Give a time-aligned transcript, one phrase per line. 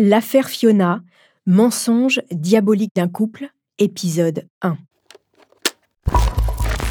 [0.00, 1.00] L'affaire Fiona,
[1.44, 3.48] mensonge diabolique d'un couple,
[3.80, 4.76] épisode 1.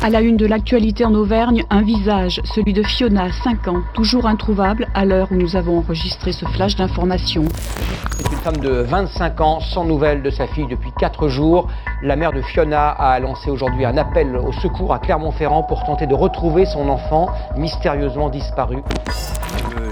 [0.03, 4.25] À la une de l'actualité en Auvergne, un visage, celui de Fiona, 5 ans, toujours
[4.25, 7.45] introuvable à l'heure où nous avons enregistré ce flash d'information.
[8.17, 11.69] C'est une femme de 25 ans, sans nouvelles de sa fille depuis 4 jours.
[12.03, 16.07] La mère de Fiona a lancé aujourd'hui un appel au secours à Clermont-Ferrand pour tenter
[16.07, 18.79] de retrouver son enfant mystérieusement disparu.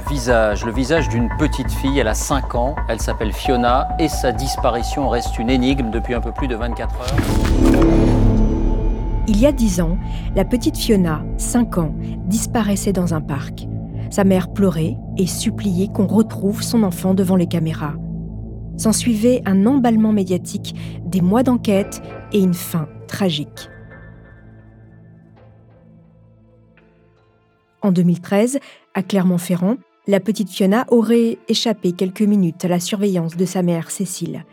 [0.10, 4.32] Visage, le visage d'une petite fille, elle a 5 ans, elle s'appelle Fiona et sa
[4.32, 7.16] disparition reste une énigme depuis un peu plus de 24 heures.
[9.28, 9.98] Il y a dix ans,
[10.36, 13.68] la petite Fiona, 5 ans, disparaissait dans un parc.
[14.12, 17.96] Sa mère pleurait et suppliait qu'on retrouve son enfant devant les caméras.
[18.78, 23.70] S'ensuivait un emballement médiatique, des mois d'enquête et une fin tragique.
[27.82, 28.60] En 2013,
[28.94, 29.78] à Clermont-Ferrand,
[30.08, 34.46] la petite Fiona aurait échappé quelques minutes à la surveillance de sa mère Cécile.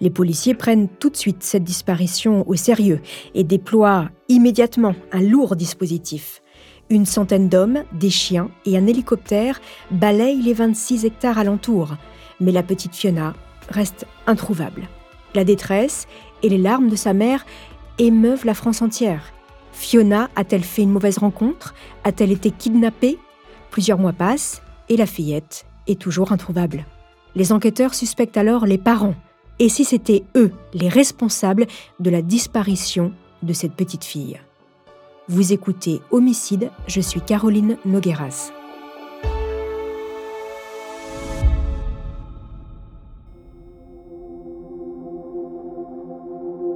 [0.00, 3.00] Les policiers prennent tout de suite cette disparition au sérieux
[3.34, 6.42] et déploient immédiatement un lourd dispositif.
[6.90, 9.60] Une centaine d'hommes, des chiens et un hélicoptère
[9.90, 11.96] balayent les 26 hectares alentours,
[12.40, 13.34] mais la petite Fiona
[13.68, 14.88] reste introuvable.
[15.34, 16.06] La détresse
[16.42, 17.46] et les larmes de sa mère
[17.98, 19.32] émeuvent la France entière.
[19.72, 21.74] Fiona a-t-elle fait une mauvaise rencontre?
[22.04, 23.18] A-t-elle été kidnappée?
[23.70, 26.84] Plusieurs mois passent et la fillette est toujours introuvable.
[27.34, 29.14] Les enquêteurs suspectent alors les parents.
[29.58, 31.66] Et si c'était eux les responsables
[32.00, 34.40] de la disparition de cette petite fille
[35.28, 38.52] Vous écoutez Homicide, je suis Caroline Nogueras.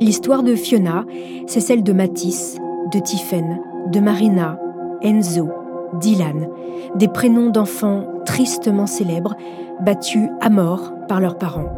[0.00, 1.06] L'histoire de Fiona,
[1.46, 2.56] c'est celle de Matisse,
[2.92, 3.60] de Tiffaine,
[3.92, 4.58] de Marina,
[5.00, 5.48] Enzo,
[5.94, 6.48] Dylan,
[6.94, 9.36] des prénoms d'enfants tristement célèbres,
[9.80, 11.72] battus à mort par leurs parents.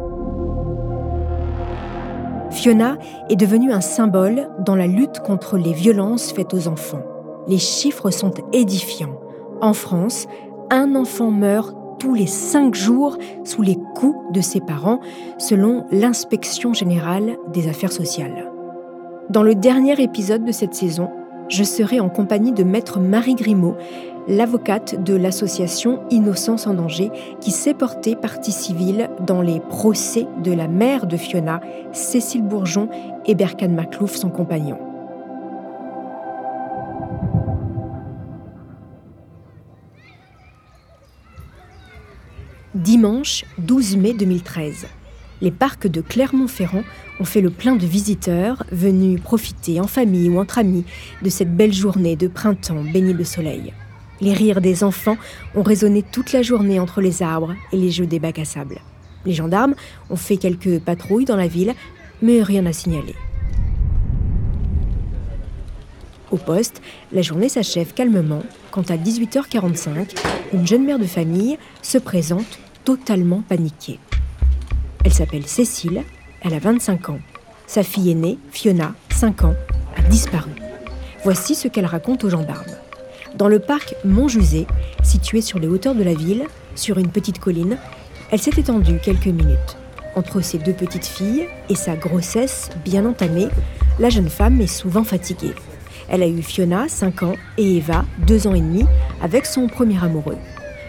[2.51, 2.97] Fiona
[3.29, 7.03] est devenue un symbole dans la lutte contre les violences faites aux enfants.
[7.47, 9.19] Les chiffres sont édifiants.
[9.61, 10.27] En France,
[10.69, 14.99] un enfant meurt tous les cinq jours sous les coups de ses parents,
[15.37, 18.51] selon l'inspection générale des affaires sociales.
[19.29, 21.09] Dans le dernier épisode de cette saison,
[21.49, 23.75] je serai en compagnie de maître Marie Grimaud,
[24.27, 27.11] l'avocate de l'association Innocence en danger,
[27.41, 31.61] qui s'est portée partie civile dans les procès de la mère de Fiona,
[31.91, 32.89] Cécile Bourgeon
[33.25, 34.77] et Berkan Maclouf, son compagnon.
[42.73, 44.87] Dimanche 12 mai 2013
[45.41, 46.83] les parcs de Clermont-Ferrand
[47.19, 50.85] ont fait le plein de visiteurs venus profiter en famille ou entre amis
[51.21, 53.73] de cette belle journée de printemps baignée de soleil.
[54.21, 55.17] Les rires des enfants
[55.55, 58.79] ont résonné toute la journée entre les arbres et les jeux des bacs à sable.
[59.25, 59.75] Les gendarmes
[60.09, 61.73] ont fait quelques patrouilles dans la ville,
[62.21, 63.15] mais rien à signaler.
[66.31, 66.81] Au poste,
[67.11, 70.15] la journée s'achève calmement quand à 18h45,
[70.53, 73.99] une jeune mère de famille se présente totalement paniquée.
[75.05, 76.03] Elle s'appelle Cécile,
[76.41, 77.19] elle a 25 ans.
[77.67, 79.53] Sa fille aînée, Fiona, 5 ans,
[79.95, 80.49] a disparu.
[81.23, 82.65] Voici ce qu'elle raconte aux gendarmes.
[83.35, 84.65] Dans le parc Montjusé,
[85.03, 87.77] situé sur les hauteurs de la ville, sur une petite colline,
[88.31, 89.77] elle s'est étendue quelques minutes.
[90.15, 93.49] Entre ses deux petites filles et sa grossesse bien entamée,
[93.99, 95.53] la jeune femme est souvent fatiguée.
[96.09, 98.85] Elle a eu Fiona, 5 ans, et Eva, 2 ans et demi,
[99.21, 100.37] avec son premier amoureux.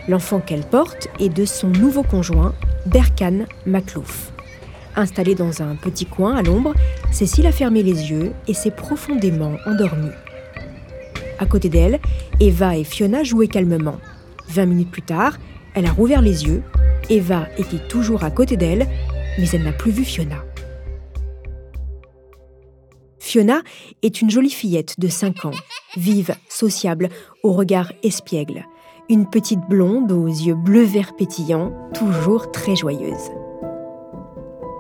[0.08, 2.54] L'enfant qu'elle porte est de son nouveau conjoint,
[2.86, 4.32] Berkan Maclouf.
[4.94, 6.72] Installée dans un petit coin à l'ombre,
[7.10, 10.12] Cécile a fermé les yeux et s'est profondément endormie.
[11.38, 12.00] À côté d'elle,
[12.40, 13.96] Eva et Fiona jouaient calmement.
[14.48, 15.36] Vingt minutes plus tard,
[15.74, 16.62] elle a rouvert les yeux.
[17.10, 18.86] Eva était toujours à côté d'elle,
[19.38, 20.44] mais elle n'a plus vu Fiona.
[23.18, 23.62] Fiona
[24.02, 25.50] est une jolie fillette de 5 ans,
[25.96, 27.08] vive, sociable,
[27.42, 28.64] au regard espiègle
[29.08, 33.30] une petite blonde aux yeux bleu-vert pétillants, toujours très joyeuse.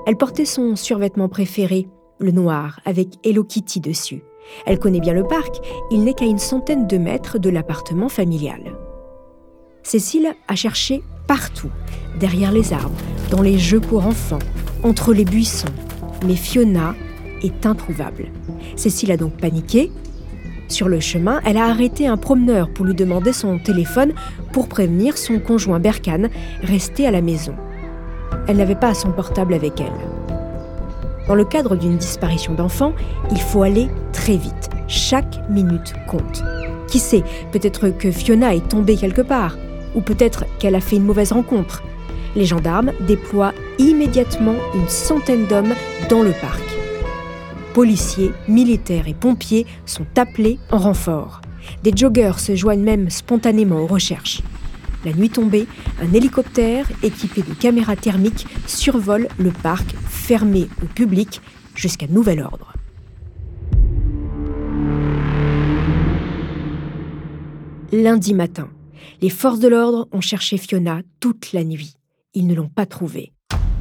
[0.06, 1.88] Elle portait son survêtement préféré,
[2.18, 4.22] le noir, avec Hello Kitty dessus.
[4.64, 5.56] Elle connaît bien le parc,
[5.90, 8.76] il n'est qu'à une centaine de mètres de l'appartement familial.
[9.82, 11.70] Cécile a cherché partout,
[12.18, 12.96] derrière les arbres,
[13.30, 14.38] dans les jeux pour enfants,
[14.82, 15.66] entre les buissons.
[16.26, 16.94] Mais Fiona
[17.42, 18.26] est introuvable.
[18.76, 19.90] Cécile a donc paniqué
[20.68, 24.12] sur le chemin, elle a arrêté un promeneur pour lui demander son téléphone
[24.52, 26.28] pour prévenir son conjoint Berkane,
[26.62, 27.54] resté à la maison.
[28.48, 29.92] Elle n'avait pas son portable avec elle.
[31.28, 32.92] Dans le cadre d'une disparition d'enfant,
[33.30, 34.70] il faut aller très vite.
[34.88, 36.42] Chaque minute compte.
[36.88, 39.56] Qui sait, peut-être que Fiona est tombée quelque part,
[39.94, 41.82] ou peut-être qu'elle a fait une mauvaise rencontre.
[42.36, 45.74] Les gendarmes déploient immédiatement une centaine d'hommes
[46.08, 46.75] dans le parc.
[47.76, 51.42] Policiers, militaires et pompiers sont appelés en renfort.
[51.82, 54.40] Des joggers se joignent même spontanément aux recherches.
[55.04, 55.66] La nuit tombée,
[56.00, 61.42] un hélicoptère équipé de caméras thermiques survole le parc fermé au public
[61.74, 62.72] jusqu'à nouvel ordre.
[67.92, 68.70] Lundi matin,
[69.20, 71.98] les forces de l'ordre ont cherché Fiona toute la nuit.
[72.32, 73.34] Ils ne l'ont pas trouvée.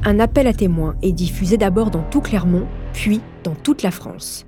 [0.04, 4.46] Un appel à témoins est diffusé d'abord dans tout Clermont, puis dans toute la France.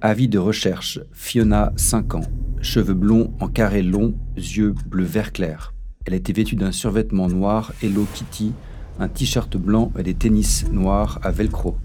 [0.00, 2.24] Avis de recherche, Fiona, 5 ans,
[2.60, 5.72] cheveux blonds en carré long, yeux bleu vert clair.
[6.04, 8.52] Elle était vêtue d'un survêtement noir Hello Kitty,
[8.98, 11.76] un t-shirt blanc et des tennis noirs à velcro.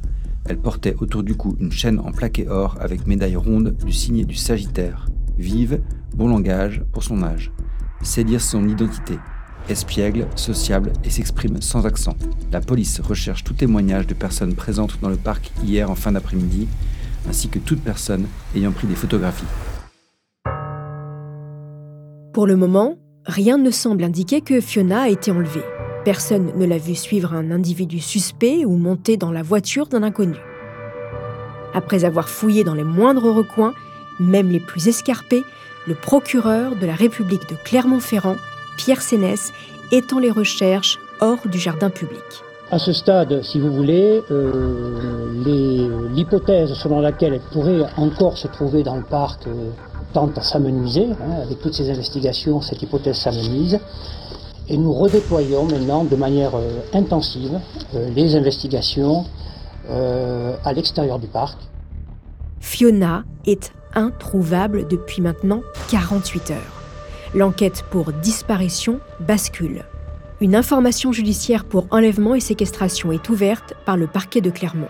[0.46, 4.26] Elle portait autour du cou une chaîne en plaqué or avec médaille ronde du signe
[4.26, 5.06] du Sagittaire.
[5.38, 5.80] Vive,
[6.16, 7.52] bon langage pour son âge.
[8.02, 9.20] C'est dire son identité.
[9.70, 12.16] Espiègle, sociable et s'exprime sans accent.
[12.52, 16.68] La police recherche tout témoignage de personnes présentes dans le parc hier en fin d'après-midi,
[17.28, 18.26] ainsi que toute personne
[18.56, 19.46] ayant pris des photographies.
[22.34, 25.64] Pour le moment, rien ne semble indiquer que Fiona a été enlevée.
[26.06, 30.38] Personne ne l'a vu suivre un individu suspect ou monter dans la voiture d'un inconnu.
[31.74, 33.74] Après avoir fouillé dans les moindres recoins,
[34.20, 35.44] même les plus escarpés,
[35.88, 38.38] le procureur de la République de Clermont-Ferrand,
[38.80, 39.52] Pierre Sénès,
[39.92, 42.24] étend les recherches hors du jardin public.
[42.72, 48.84] À ce stade, si vous voulez, euh, l'hypothèse selon laquelle elle pourrait encore se trouver
[48.84, 49.72] dans le parc euh,
[50.14, 51.08] tente à s'amenuiser.
[51.12, 53.78] Hein, avec toutes ces investigations, cette hypothèse s'amenuise.
[54.70, 57.60] Et nous redéployons maintenant de manière euh, intensive
[58.16, 59.26] les investigations
[60.64, 61.58] à l'extérieur du parc.
[62.60, 66.79] Fiona est introuvable depuis maintenant 48 heures.
[67.36, 69.86] L'enquête pour disparition bascule.
[70.42, 74.90] Une information judiciaire pour enlèvement et séquestration est ouverte par le parquet de Clermont.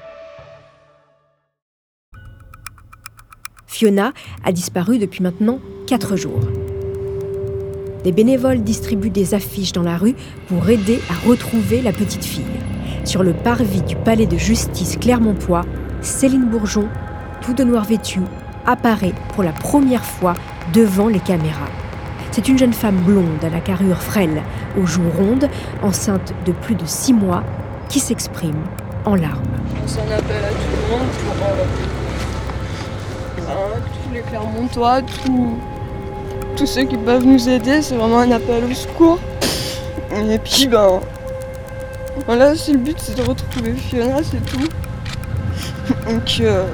[3.67, 4.13] Fiona
[4.45, 6.39] a disparu depuis maintenant 4 jours.
[8.05, 10.15] Des bénévoles distribuent des affiches dans la rue
[10.47, 12.43] pour aider à retrouver la petite fille.
[13.03, 15.65] Sur le parvis du palais de justice Clermontois,
[16.01, 16.87] Céline Bourgeon,
[17.41, 18.21] tout de noir vêtue,
[18.65, 20.35] apparaît pour la première fois
[20.73, 21.69] devant les caméras.
[22.31, 24.41] C'est une jeune femme blonde à la carrure frêle,
[24.79, 25.49] aux joues rondes,
[25.81, 27.43] enceinte de plus de six mois,
[27.89, 28.61] qui s'exprime
[29.05, 29.41] en larmes.
[29.87, 31.35] C'est un appel à tout le monde pour
[33.49, 35.57] euh, tous les Clermontois, tous,
[36.55, 37.81] tous ceux qui peuvent nous aider.
[37.81, 39.19] C'est vraiment un appel au secours.
[40.11, 40.99] Et puis, ben,
[42.25, 44.67] voilà, c'est le but, c'est de retrouver Fiona, c'est tout.
[46.07, 46.65] Donc, euh,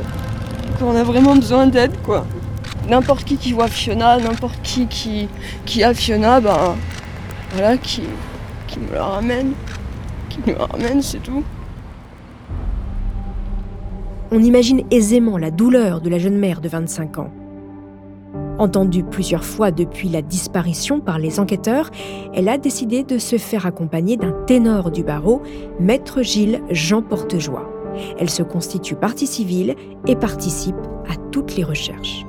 [0.82, 2.26] on a vraiment besoin d'aide, quoi.
[2.90, 5.28] N'importe qui qui voit Fiona, n'importe qui, qui
[5.66, 6.76] qui a Fiona, ben
[7.52, 8.04] voilà, qui,
[8.68, 9.54] qui me la ramène,
[10.30, 11.44] qui me la ramène, c'est tout.
[14.32, 17.32] On imagine aisément la douleur de la jeune mère de 25 ans.
[18.58, 21.90] Entendue plusieurs fois depuis la disparition par les enquêteurs,
[22.34, 25.42] elle a décidé de se faire accompagner d'un ténor du barreau,
[25.80, 27.70] maître Gilles Jean Portejoie.
[28.20, 29.76] Elle se constitue partie civile
[30.08, 30.76] et participe
[31.10, 32.26] à toutes les recherches.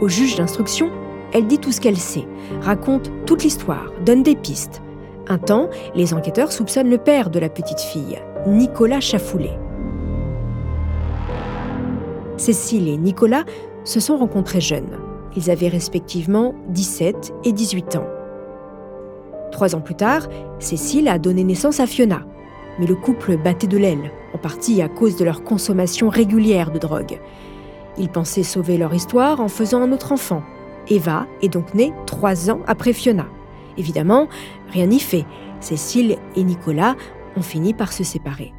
[0.00, 0.90] Au juge d'instruction,
[1.32, 2.26] elle dit tout ce qu'elle sait,
[2.60, 4.82] raconte toute l'histoire, donne des pistes.
[5.26, 9.58] Un temps, les enquêteurs soupçonnent le père de la petite fille, Nicolas Chafoulet.
[12.36, 13.44] Cécile et Nicolas
[13.84, 14.98] se sont rencontrés jeunes.
[15.34, 18.06] Ils avaient respectivement 17 et 18 ans.
[19.50, 20.28] Trois ans plus tard,
[20.58, 22.20] Cécile a donné naissance à Fiona.
[22.78, 26.78] Mais le couple battait de l'aile, en partie à cause de leur consommation régulière de
[26.78, 27.18] drogue.
[27.98, 30.42] Ils pensaient sauver leur histoire en faisant un autre enfant.
[30.88, 33.26] Eva est donc née trois ans après Fiona.
[33.76, 34.28] Évidemment,
[34.68, 35.26] rien n'y fait.
[35.60, 36.96] Cécile et Nicolas
[37.36, 38.52] ont fini par se séparer.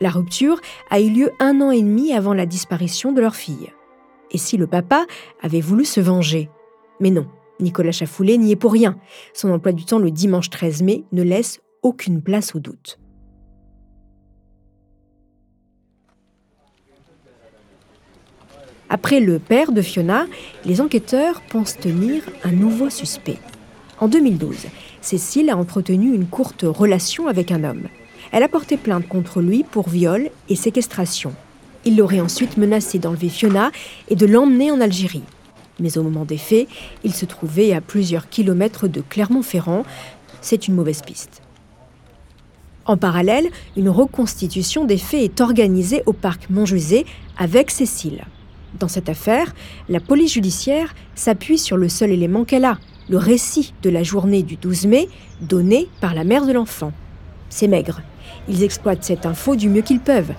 [0.00, 3.70] La rupture a eu lieu un an et demi avant la disparition de leur fille.
[4.30, 5.06] Et si le papa
[5.42, 6.50] avait voulu se venger?
[7.00, 7.26] Mais non,
[7.60, 8.96] Nicolas Chafoulet n'y est pour rien.
[9.32, 12.98] Son emploi du temps le dimanche 13 mai ne laisse aucune place au doute.
[18.94, 20.26] Après le père de Fiona,
[20.66, 23.38] les enquêteurs pensent tenir un nouveau suspect.
[24.00, 24.66] En 2012,
[25.00, 27.88] Cécile a entretenu une courte relation avec un homme.
[28.32, 31.32] Elle a porté plainte contre lui pour viol et séquestration.
[31.86, 33.70] Il l'aurait ensuite menacé d'enlever Fiona
[34.10, 35.24] et de l'emmener en Algérie.
[35.80, 36.68] Mais au moment des faits,
[37.02, 39.84] il se trouvait à plusieurs kilomètres de Clermont-Ferrand.
[40.42, 41.40] C'est une mauvaise piste.
[42.84, 47.06] En parallèle, une reconstitution des faits est organisée au parc Montjusé
[47.38, 48.26] avec Cécile.
[48.78, 49.54] Dans cette affaire,
[49.88, 54.42] la police judiciaire s'appuie sur le seul élément qu'elle a, le récit de la journée
[54.42, 55.08] du 12 mai
[55.40, 56.92] donné par la mère de l'enfant.
[57.50, 58.00] C'est maigre.
[58.48, 60.32] Ils exploitent cette info du mieux qu'ils peuvent.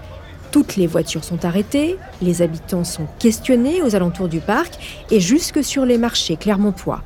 [0.52, 5.64] Toutes les voitures sont arrêtées, les habitants sont questionnés aux alentours du parc et jusque
[5.64, 7.04] sur les marchés clermontois.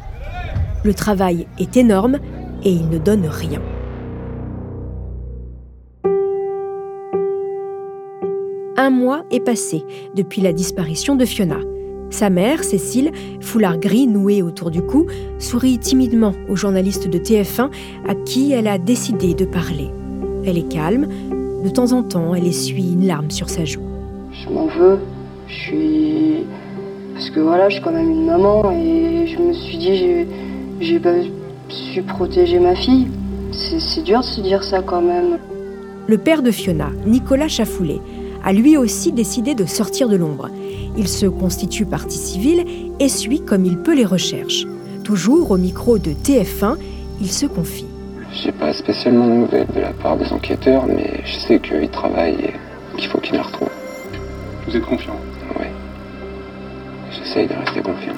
[0.84, 2.20] Le travail est énorme
[2.64, 3.62] et il ne donne rien.
[8.88, 9.84] Un mois est passé
[10.16, 11.58] depuis la disparition de Fiona.
[12.10, 15.08] Sa mère, Cécile, foulard gris noué autour du cou,
[15.40, 17.70] sourit timidement au journaliste de TF1
[18.08, 19.90] à qui elle a décidé de parler.
[20.46, 21.10] Elle est calme,
[21.66, 23.82] de temps en temps, elle essuie une larme sur sa joue.
[24.32, 25.00] Je m'en veux,
[25.50, 26.36] je suis.
[27.14, 30.26] Parce que voilà, je suis quand même une maman et je me suis dit,
[30.80, 31.16] j'ai pas
[31.68, 33.08] su protéger ma fille.
[33.52, 35.40] C'est dur de se dire ça quand même.
[36.08, 38.00] Le père de Fiona, Nicolas Chafoulet,
[38.48, 40.50] a lui aussi décidé de sortir de l'ombre.
[40.96, 42.64] Il se constitue partie civile
[42.98, 44.66] et suit comme il peut les recherches.
[45.04, 46.78] Toujours au micro de TF1,
[47.20, 47.88] il se confie.
[48.32, 52.40] J'ai pas spécialement de nouvelles de la part des enquêteurs, mais je sais qu'ils travaillent
[52.40, 53.68] et qu'il faut qu'ils la retrouvent.
[54.66, 55.18] Vous êtes confiant?
[55.60, 55.66] Oui.
[57.12, 58.16] J'essaye de rester confiant.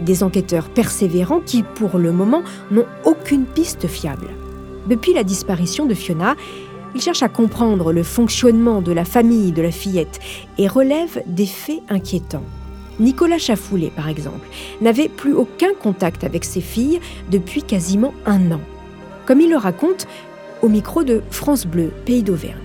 [0.00, 2.42] Des enquêteurs persévérants qui, pour le moment,
[2.72, 4.30] n'ont aucune piste fiable.
[4.88, 6.34] Depuis la disparition de Fiona,
[6.94, 10.20] il cherche à comprendre le fonctionnement de la famille de la fillette
[10.58, 12.44] et relève des faits inquiétants.
[12.98, 14.46] Nicolas Chafoulet, par exemple,
[14.80, 18.60] n'avait plus aucun contact avec ses filles depuis quasiment un an.
[19.24, 20.06] Comme il le raconte
[20.62, 22.58] au micro de France Bleu, Pays d'Auvergne.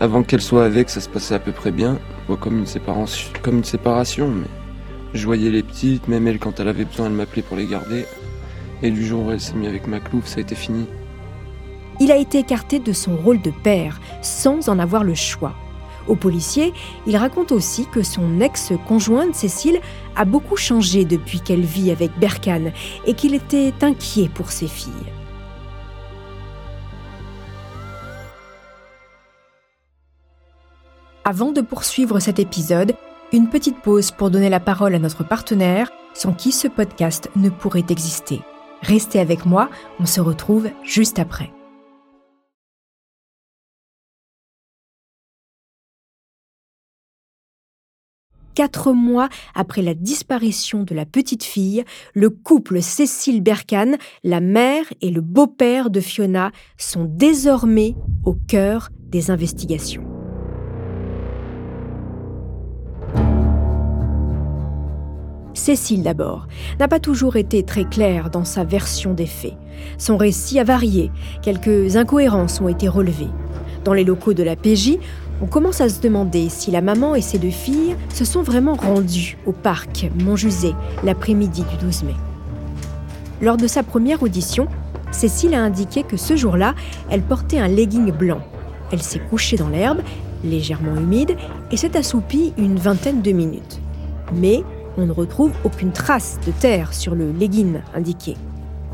[0.00, 1.98] Avant qu'elle soit avec, ça se passait à peu près bien,
[2.40, 4.46] comme une séparation, mais
[5.12, 8.06] je voyais les petites, même elle, quand elle avait besoin, elle m'appelait pour les garder.
[8.82, 10.86] Et du jour où elle s'est mise avec Maclouf, ça a été fini
[12.00, 15.54] il a été écarté de son rôle de père, sans en avoir le choix.
[16.08, 16.72] Au policier,
[17.06, 19.80] il raconte aussi que son ex-conjointe Cécile
[20.16, 22.72] a beaucoup changé depuis qu'elle vit avec Berkane
[23.06, 24.92] et qu'il était inquiet pour ses filles.
[31.24, 32.94] Avant de poursuivre cet épisode,
[33.32, 37.50] une petite pause pour donner la parole à notre partenaire, sans qui ce podcast ne
[37.50, 38.40] pourrait exister.
[38.82, 39.68] Restez avec moi,
[40.00, 41.52] on se retrouve juste après.
[48.60, 54.84] Quatre mois après la disparition de la petite fille, le couple Cécile Berkane, la mère
[55.00, 60.04] et le beau-père de Fiona, sont désormais au cœur des investigations.
[65.54, 66.46] Cécile d'abord,
[66.78, 69.56] n'a pas toujours été très claire dans sa version des faits.
[69.96, 73.30] Son récit a varié, quelques incohérences ont été relevées.
[73.84, 74.98] Dans les locaux de la PJ,
[75.42, 78.74] on commence à se demander si la maman et ses deux filles se sont vraiment
[78.74, 82.14] rendues au parc Montjusé l'après-midi du 12 mai.
[83.40, 84.68] Lors de sa première audition,
[85.12, 86.74] Cécile a indiqué que ce jour-là,
[87.10, 88.40] elle portait un legging blanc.
[88.92, 90.02] Elle s'est couchée dans l'herbe,
[90.44, 91.36] légèrement humide,
[91.70, 93.80] et s'est assoupie une vingtaine de minutes.
[94.34, 94.62] Mais
[94.98, 98.36] on ne retrouve aucune trace de terre sur le legging indiqué.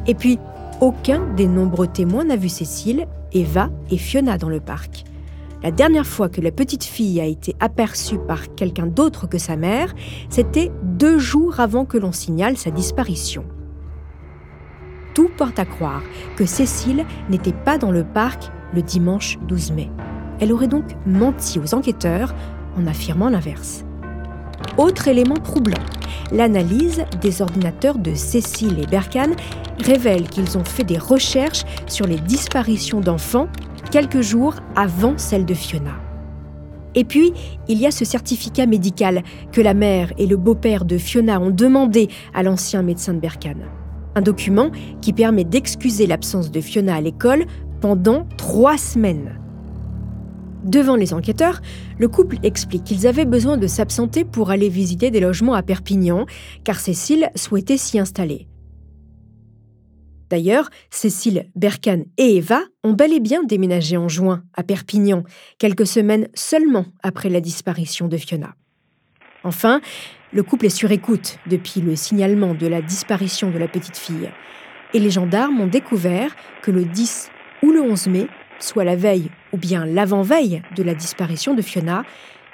[0.07, 0.39] Et puis,
[0.81, 5.06] aucun des nombreux témoins n'a vu Cécile, Eva et Fiona dans le parc.
[5.67, 9.57] La dernière fois que la petite fille a été aperçue par quelqu'un d'autre que sa
[9.57, 9.97] mère,
[10.29, 13.45] c'était deux jours avant que l'on signale sa disparition.
[15.13, 16.05] Tout porte à croire
[16.37, 19.91] que Cécile n'était pas dans le parc le dimanche 12 mai.
[20.39, 22.33] Elle aurait donc menti aux enquêteurs
[22.79, 23.85] en affirmant l'inverse.
[24.79, 25.83] Autre élément troublant,
[26.31, 29.35] l'analyse des ordinateurs de Cécile et Berkane
[29.85, 33.49] révèle qu'ils ont fait des recherches sur les disparitions d'enfants
[33.91, 35.95] quelques jours avant celle de Fiona.
[36.95, 37.33] Et puis,
[37.69, 41.51] il y a ce certificat médical que la mère et le beau-père de Fiona ont
[41.51, 43.67] demandé à l'ancien médecin de Berkane.
[44.15, 44.71] Un document
[45.03, 47.45] qui permet d'excuser l'absence de Fiona à l'école
[47.81, 49.39] pendant trois semaines.
[50.65, 51.61] Devant les enquêteurs,
[51.99, 56.27] le couple explique qu'ils avaient besoin de s'absenter pour aller visiter des logements à Perpignan,
[56.65, 58.46] car Cécile souhaitait s'y installer.
[60.31, 65.23] D'ailleurs, Cécile, Berkane et Eva ont bel et bien déménagé en juin à Perpignan,
[65.59, 68.55] quelques semaines seulement après la disparition de Fiona.
[69.45, 69.81] Enfin,
[70.33, 74.31] le couple est sur écoute depuis le signalement de la disparition de la petite fille.
[74.93, 77.31] Et les gendarmes ont découvert que le 10
[77.63, 78.27] ou le 11 mai,
[78.59, 82.05] soit la veille ou bien l'avant-veille de la disparition de Fiona,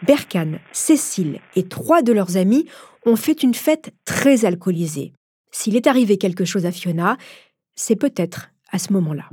[0.03, 2.67] Berkane, Cécile et trois de leurs amis
[3.07, 5.13] ont fait une fête très alcoolisée.
[5.51, 7.17] S'il est arrivé quelque chose à Fiona,
[7.75, 9.25] c'est peut-être à ce moment-là.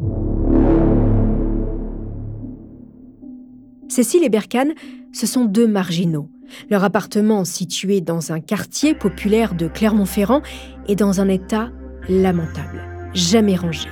[3.87, 4.73] Cécile et Berkane,
[5.13, 6.29] ce sont deux marginaux.
[6.69, 10.41] Leur appartement, situé dans un quartier populaire de Clermont-Ferrand,
[10.87, 11.71] est dans un état
[12.07, 13.87] lamentable, jamais rangé.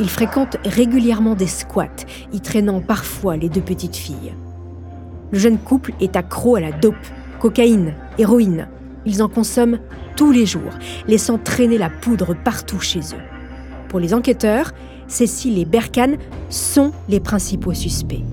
[0.00, 4.34] Ils fréquentent régulièrement des squats, y traînant parfois les deux petites filles.
[5.32, 6.94] Le jeune couple est accro à la dope,
[7.40, 8.68] cocaïne, héroïne.
[9.04, 9.80] Ils en consomment
[10.16, 10.72] tous les jours,
[11.06, 13.37] laissant traîner la poudre partout chez eux.
[13.88, 14.72] Pour les enquêteurs,
[15.06, 16.18] Cécile et Berkane
[16.50, 18.24] sont les principaux suspects.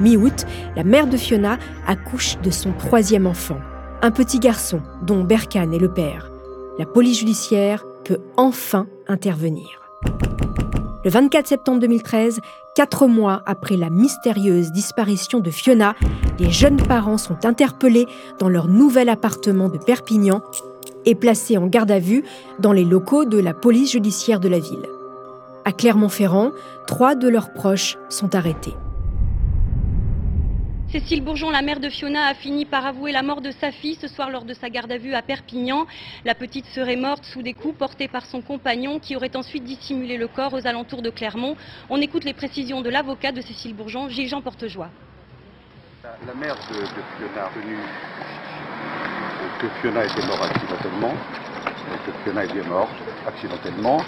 [0.00, 3.58] Mi-août, la mère de Fiona accouche de son troisième enfant,
[4.00, 6.30] un petit garçon dont Berkane est le père.
[6.78, 9.68] La police judiciaire peut enfin intervenir.
[11.04, 12.40] Le 24 septembre 2013,
[12.74, 15.94] quatre mois après la mystérieuse disparition de Fiona,
[16.38, 18.06] les jeunes parents sont interpellés
[18.38, 20.42] dans leur nouvel appartement de Perpignan
[21.04, 22.24] et placés en garde à vue
[22.58, 24.86] dans les locaux de la police judiciaire de la ville.
[25.64, 26.52] À Clermont-Ferrand,
[26.86, 28.74] trois de leurs proches sont arrêtés.
[30.90, 33.94] Cécile Bourgeon, la mère de Fiona, a fini par avouer la mort de sa fille
[33.94, 35.86] ce soir lors de sa garde à vue à Perpignan.
[36.24, 40.16] La petite serait morte sous des coups portés par son compagnon qui aurait ensuite dissimulé
[40.16, 41.56] le corps aux alentours de Clermont.
[41.90, 44.90] On écoute les précisions de l'avocat de Cécile Bourgeon, Gilles-Jean Portejoie.
[46.02, 47.76] La, mère de, Fiona a retenu
[49.60, 51.14] que Fiona était morte accidentellement,
[52.24, 52.90] Fiona morte
[53.26, 54.02] accidentellement,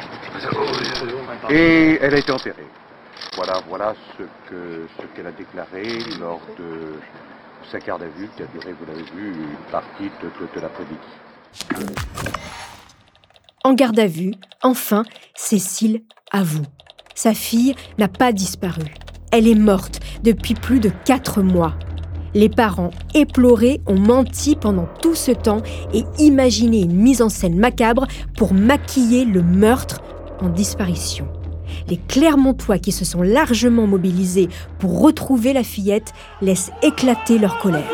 [1.51, 2.67] et elle a été enterrée.
[3.37, 4.23] Voilà, voilà ce
[5.15, 6.95] qu'elle a déclaré lors de
[7.71, 10.61] sa garde à vue, qui a duré, vous l'avez vu, une partie de, de, de
[10.61, 10.99] l'après-midi.
[13.65, 14.33] En garde à vue,
[14.63, 15.05] enfin,
[15.35, 16.67] Cécile avoue.
[17.15, 18.85] Sa fille n'a pas disparu.
[19.31, 21.75] Elle est morte depuis plus de quatre mois.
[22.35, 25.63] Les parents, éplorés, ont menti pendant tout ce temps
[25.93, 30.01] et imaginé une mise en scène macabre pour maquiller le meurtre
[30.41, 31.29] en disparition
[31.89, 34.49] les Clermontois qui se sont largement mobilisés
[34.79, 37.91] pour retrouver la fillette laissent éclater leur colère.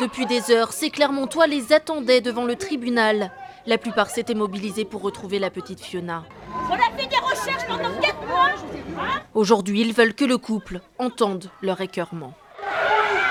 [0.00, 3.30] Depuis des heures, ces Clermontois les attendaient devant le tribunal.
[3.66, 6.24] La plupart s'étaient mobilisés pour retrouver la petite Fiona.
[6.68, 11.50] On a fait des recherches pendant 4 mois Aujourd'hui, ils veulent que le couple entende
[11.62, 12.32] leur écœurement.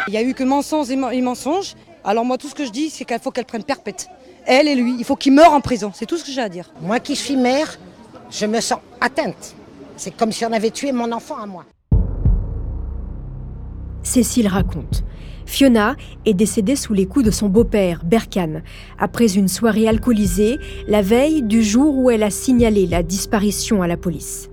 [0.07, 1.75] Il n'y a eu que mensonges et mensonges.
[2.03, 4.07] Alors moi, tout ce que je dis, c'est qu'il faut qu'elle prenne perpète.
[4.45, 5.91] Elle et lui, il faut qu'ils meurent en prison.
[5.93, 6.71] C'est tout ce que j'ai à dire.
[6.81, 7.77] Moi qui suis mère,
[8.31, 9.55] je me sens atteinte.
[9.97, 11.65] C'est comme si on avait tué mon enfant à moi.
[14.01, 15.03] Cécile raconte.
[15.45, 18.63] Fiona est décédée sous les coups de son beau-père, Berkane,
[18.97, 23.87] après une soirée alcoolisée, la veille du jour où elle a signalé la disparition à
[23.87, 24.49] la police.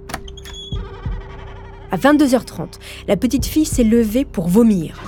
[1.90, 2.74] À 22h30,
[3.06, 5.00] la petite fille s'est levée pour vomir.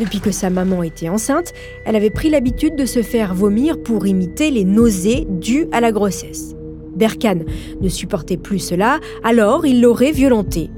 [0.00, 1.52] Depuis que sa maman était enceinte,
[1.84, 5.92] elle avait pris l'habitude de se faire vomir pour imiter les nausées dues à la
[5.92, 6.56] grossesse.
[6.96, 7.44] Berkane
[7.82, 10.70] ne supportait plus cela, alors il l'aurait violentée.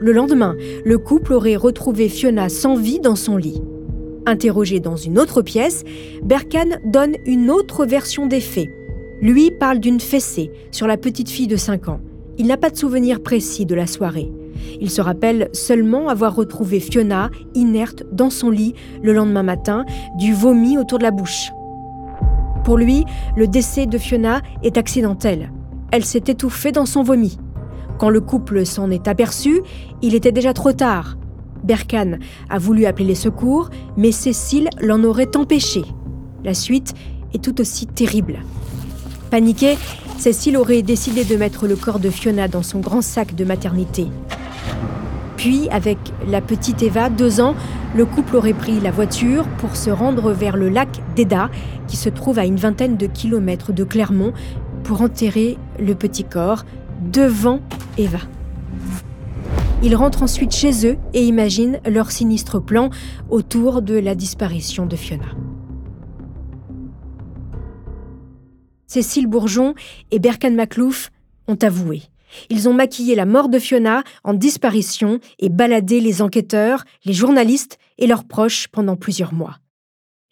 [0.00, 3.60] Le lendemain, le couple aurait retrouvé Fiona sans vie dans son lit.
[4.24, 5.84] Interrogé dans une autre pièce,
[6.22, 8.70] Berkane donne une autre version des faits.
[9.20, 12.00] Lui parle d'une fessée sur la petite fille de 5 ans.
[12.38, 14.30] Il n'a pas de souvenir précis de la soirée.
[14.80, 19.84] Il se rappelle seulement avoir retrouvé Fiona inerte dans son lit le lendemain matin,
[20.16, 21.50] du vomi autour de la bouche.
[22.64, 23.04] Pour lui,
[23.36, 25.52] le décès de Fiona est accidentel.
[25.90, 27.38] Elle s'est étouffée dans son vomi.
[27.98, 29.62] Quand le couple s'en est aperçu,
[30.02, 31.16] il était déjà trop tard.
[31.64, 32.18] Berkane
[32.50, 35.82] a voulu appeler les secours, mais Cécile l'en aurait empêché.
[36.44, 36.94] La suite
[37.34, 38.40] est tout aussi terrible.
[39.30, 39.76] Paniquée,
[40.18, 44.06] Cécile aurait décidé de mettre le corps de Fiona dans son grand sac de maternité.
[45.36, 47.54] Puis, avec la petite Eva, deux ans,
[47.94, 51.48] le couple aurait pris la voiture pour se rendre vers le lac d'Eda,
[51.86, 54.32] qui se trouve à une vingtaine de kilomètres de Clermont,
[54.82, 56.64] pour enterrer le petit corps
[57.12, 57.60] devant
[57.98, 58.20] Eva.
[59.82, 62.90] Ils rentrent ensuite chez eux et imaginent leur sinistre plan
[63.30, 65.28] autour de la disparition de Fiona.
[68.88, 69.74] Cécile Bourgeon
[70.10, 71.12] et Berkan Maclouf
[71.46, 72.02] ont avoué.
[72.50, 77.78] Ils ont maquillé la mort de Fiona en disparition et baladé les enquêteurs, les journalistes
[77.98, 79.58] et leurs proches pendant plusieurs mois.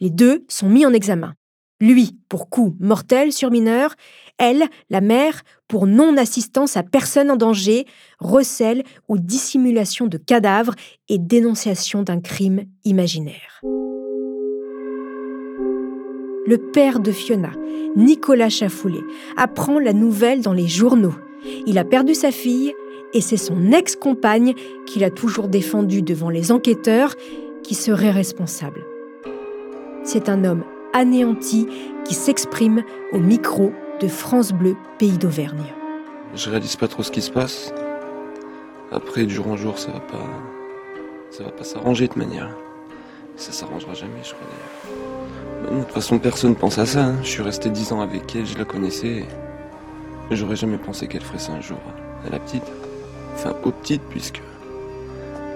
[0.00, 1.34] Les deux sont mis en examen.
[1.80, 3.94] Lui pour coup mortel sur mineur,
[4.38, 7.86] elle, la mère, pour non-assistance à personne en danger,
[8.18, 10.74] recel ou dissimulation de cadavres
[11.08, 13.60] et dénonciation d'un crime imaginaire.
[16.46, 17.50] Le père de Fiona,
[17.96, 19.00] Nicolas Chafoulé,
[19.36, 21.14] apprend la nouvelle dans les journaux.
[21.66, 22.74] Il a perdu sa fille
[23.14, 24.54] et c'est son ex-compagne
[24.86, 27.14] qu'il a toujours défendue devant les enquêteurs
[27.62, 28.84] qui serait responsable.
[30.04, 31.66] C'est un homme anéanti
[32.04, 32.82] qui s'exprime
[33.12, 35.64] au micro de France Bleu, pays d'Auvergne.
[36.34, 37.72] Je réalise pas trop ce qui se passe.
[38.92, 40.26] Après, jour en jour, ça va pas,
[41.30, 42.50] Ça va pas s'arranger de manière.
[43.36, 45.64] Ça s'arrangera jamais, je crois d'ailleurs.
[45.70, 47.04] Bah, de toute façon, personne pense à ça.
[47.06, 47.16] hein.
[47.22, 49.24] Je suis resté dix ans avec elle, je la connaissais.
[50.30, 51.78] J'aurais jamais pensé qu'elle ferait ça un jour.
[52.26, 52.64] À la petite.
[53.34, 54.42] Enfin, aux petites, puisque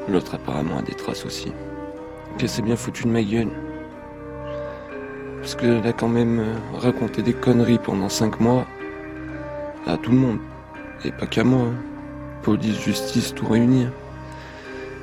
[0.09, 1.53] l'autre apparemment a des traces aussi.
[2.39, 3.51] Qu'elle s'est bien foutue de ma gueule.
[5.41, 8.67] Parce qu'elle a quand même euh, raconté des conneries pendant cinq mois
[9.87, 10.39] à tout le monde.
[11.05, 11.63] Et pas qu'à moi.
[11.63, 11.75] hein.
[12.43, 13.85] Police, justice, tout réuni.
[13.85, 13.93] hein.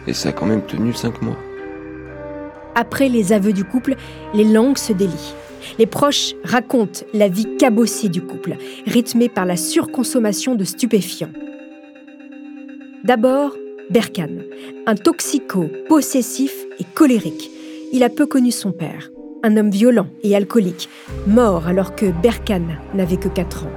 [0.05, 1.35] Et ça a quand même tenu cinq mois.
[2.75, 3.95] Après les aveux du couple,
[4.33, 5.33] les langues se délient.
[5.79, 11.31] Les proches racontent la vie cabossée du couple, rythmée par la surconsommation de stupéfiants.
[13.03, 13.55] D'abord,
[13.89, 14.43] Berkane,
[14.85, 17.49] un toxico, possessif et colérique.
[17.93, 19.11] Il a peu connu son père,
[19.43, 20.89] un homme violent et alcoolique,
[21.25, 23.71] mort alors que Berkane n'avait que 4 ans.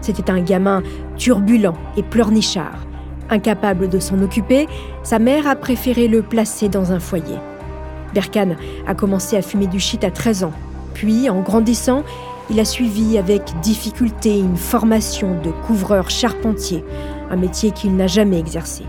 [0.00, 0.82] C'était un gamin
[1.16, 2.86] turbulent et pleurnichard.
[3.28, 4.68] Incapable de s'en occuper,
[5.02, 7.38] sa mère a préféré le placer dans un foyer.
[8.14, 8.56] Berkane
[8.86, 10.52] a commencé à fumer du shit à 13 ans.
[10.96, 12.04] Puis, en grandissant,
[12.48, 16.82] il a suivi avec difficulté une formation de couvreur charpentier,
[17.30, 18.84] un métier qu'il n'a jamais exercé.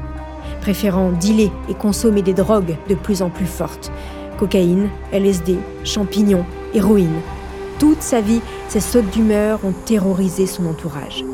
[0.61, 3.91] Préférant dealer et consommer des drogues de plus en plus fortes
[4.39, 7.19] cocaïne, LSD, champignons, héroïne.
[7.77, 8.39] Toute sa vie,
[8.69, 11.25] ces sautes d'humeur ont terrorisé son entourage.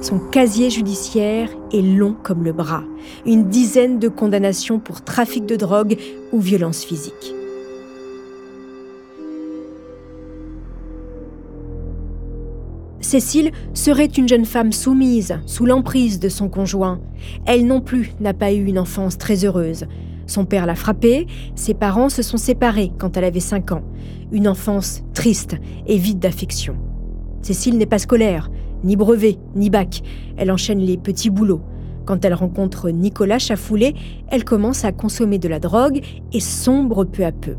[0.00, 2.84] Son casier judiciaire est long comme le bras.
[3.26, 5.98] Une dizaine de condamnations pour trafic de drogue
[6.32, 7.34] ou violence physique.
[13.12, 16.98] Cécile serait une jeune femme soumise, sous l'emprise de son conjoint.
[17.44, 19.84] Elle non plus n'a pas eu une enfance très heureuse.
[20.26, 23.82] Son père l'a frappée, ses parents se sont séparés quand elle avait 5 ans.
[24.32, 26.74] Une enfance triste et vide d'affection.
[27.42, 28.50] Cécile n'est pas scolaire,
[28.82, 30.00] ni brevet, ni bac.
[30.38, 31.60] Elle enchaîne les petits boulots.
[32.06, 33.92] Quand elle rencontre Nicolas Chafoulet,
[34.28, 36.00] elle commence à consommer de la drogue
[36.32, 37.56] et sombre peu à peu.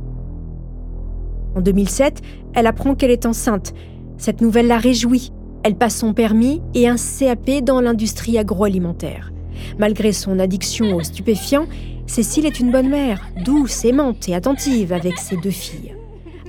[1.53, 2.21] En 2007,
[2.55, 3.75] elle apprend qu'elle est enceinte.
[4.17, 5.31] Cette nouvelle la réjouit.
[5.63, 9.32] Elle passe son permis et un CAP dans l'industrie agroalimentaire.
[9.80, 11.67] Malgré son addiction aux stupéfiants,
[12.06, 15.95] Cécile est une bonne mère, douce, aimante et attentive avec ses deux filles.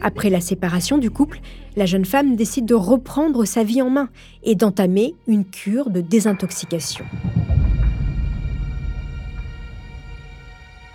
[0.02, 1.40] Après la séparation du couple,
[1.76, 4.08] la jeune femme décide de reprendre sa vie en main
[4.42, 7.04] et d'entamer une cure de désintoxication.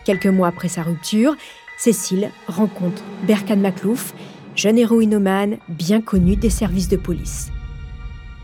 [0.03, 1.37] Quelques mois après sa rupture,
[1.77, 4.13] Cécile rencontre Berkan Maklouf,
[4.55, 7.51] jeune héroïnomane bien connu des services de police.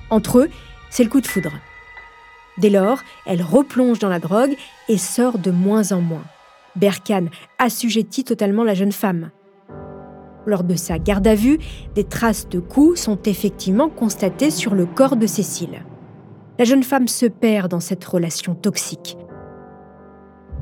[0.10, 0.50] Entre eux,
[0.90, 1.52] c'est le coup de foudre.
[2.58, 4.56] Dès lors, elle replonge dans la drogue
[4.88, 6.24] et sort de moins en moins.
[6.76, 9.32] Berkane assujettit totalement la jeune femme.
[10.46, 11.58] Lors de sa garde à vue,
[11.96, 15.84] des traces de coups sont effectivement constatées sur le corps de Cécile.
[16.60, 19.18] La jeune femme se perd dans cette relation toxique.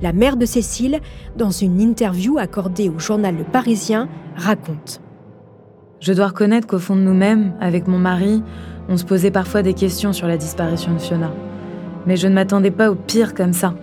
[0.01, 0.99] La mère de Cécile,
[1.37, 5.01] dans une interview accordée au journal Le Parisien, raconte
[5.99, 8.41] Je dois reconnaître qu'au fond de nous-mêmes, avec mon mari,
[8.89, 11.31] on se posait parfois des questions sur la disparition de Fiona.
[12.05, 13.75] Mais je ne m'attendais pas au pire comme ça.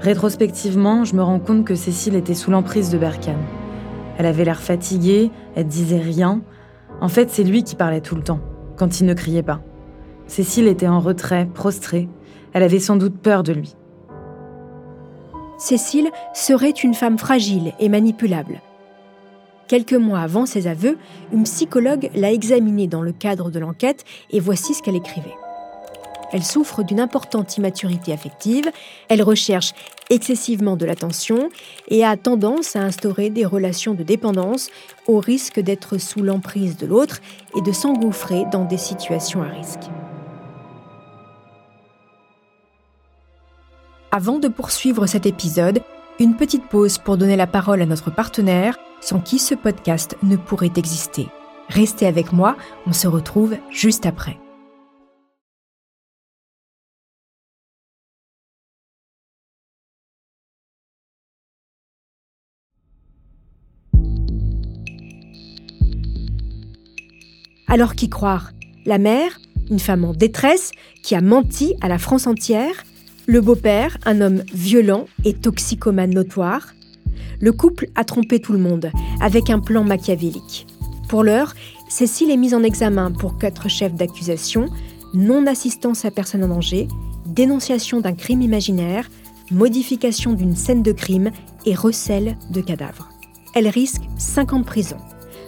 [0.00, 3.36] Rétrospectivement, je me rends compte que Cécile était sous l'emprise de Berkane.
[4.18, 6.42] Elle avait l'air fatiguée, elle disait rien.
[7.00, 8.40] En fait, c'est lui qui parlait tout le temps,
[8.76, 9.60] quand il ne criait pas.
[10.26, 12.08] Cécile était en retrait, prostrée.
[12.52, 13.76] Elle avait sans doute peur de lui.
[15.58, 18.60] Cécile serait une femme fragile et manipulable.
[19.68, 20.96] Quelques mois avant ses aveux,
[21.32, 25.34] une psychologue l'a examinée dans le cadre de l'enquête et voici ce qu'elle écrivait.
[26.32, 28.70] Elle souffre d'une importante immaturité affective,
[29.08, 29.72] elle recherche
[30.10, 31.50] excessivement de l'attention
[31.88, 34.70] et a tendance à instaurer des relations de dépendance
[35.06, 37.20] au risque d'être sous l'emprise de l'autre
[37.56, 39.88] et de s'engouffrer dans des situations à risque.
[44.10, 45.80] Avant de poursuivre cet épisode,
[46.18, 50.36] une petite pause pour donner la parole à notre partenaire, sans qui ce podcast ne
[50.36, 51.28] pourrait exister.
[51.68, 52.56] Restez avec moi,
[52.86, 54.38] on se retrouve juste après.
[67.68, 68.52] Alors qui croire?
[68.84, 70.70] La mère, une femme en détresse,
[71.02, 72.84] qui a menti à la France entière?
[73.26, 76.75] Le beau-père, un homme violent et toxicomane notoire?
[77.40, 80.66] Le couple a trompé tout le monde, avec un plan machiavélique.
[81.08, 81.54] Pour l'heure,
[81.88, 84.68] Cécile est mise en examen pour quatre chefs d'accusation,
[85.14, 86.88] non-assistance à personne en danger,
[87.26, 89.08] dénonciation d'un crime imaginaire,
[89.50, 91.30] modification d'une scène de crime
[91.64, 93.10] et recel de cadavres.
[93.54, 94.96] Elle risque 5 ans de prison.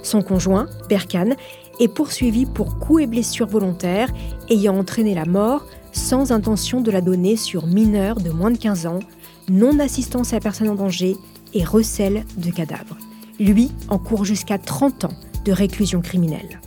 [0.02, 1.34] Son conjoint, Berkane,
[1.80, 4.12] est poursuivi pour coups et blessures volontaires
[4.48, 8.86] ayant entraîné la mort sans intention de la donner sur mineur de moins de 15
[8.86, 9.00] ans,
[9.48, 11.16] non-assistance à personne en danger
[11.54, 12.98] et recèle de cadavres.
[13.38, 16.60] Lui encourt jusqu'à 30 ans de réclusion criminelle.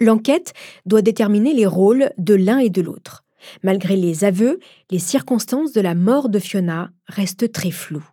[0.00, 0.54] L'enquête
[0.86, 3.24] doit déterminer les rôles de l'un et de l'autre.
[3.62, 4.58] Malgré les aveux,
[4.90, 8.08] les circonstances de la mort de Fiona restent très floues.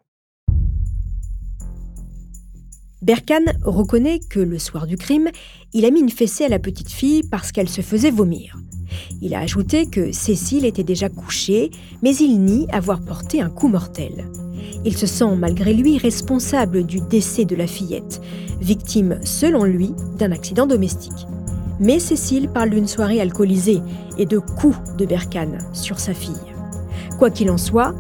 [3.02, 5.30] Berkan reconnaît que le soir du crime,
[5.74, 8.58] il a mis une fessée à la petite fille parce qu'elle se faisait vomir.
[9.22, 11.72] Il a ajouté que Cécile était déjà couchée,
[12.02, 14.26] mais il nie avoir porté un coup mortel.
[14.86, 18.22] Il se sent malgré lui responsable du décès de la fillette,
[18.62, 21.28] victime selon lui d'un accident domestique.
[21.80, 23.82] Mais Cécile parle d'une soirée alcoolisée
[24.18, 26.34] et de coups de Berkane sur sa fille.
[27.20, 27.94] Quoi qu'il en soit,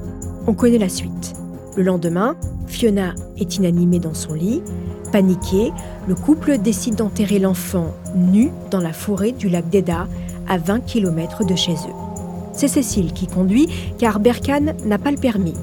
[0.47, 1.33] on connaît la suite.
[1.75, 2.35] Le lendemain,
[2.67, 4.61] Fiona est inanimée dans son lit.
[5.11, 5.71] Paniqué,
[6.07, 10.07] le couple décide d'enterrer l'enfant nu dans la forêt du lac d'Eda,
[10.47, 11.95] à 20 km de chez eux.
[12.53, 15.53] C'est Cécile qui conduit car Berkane n'a pas le permis.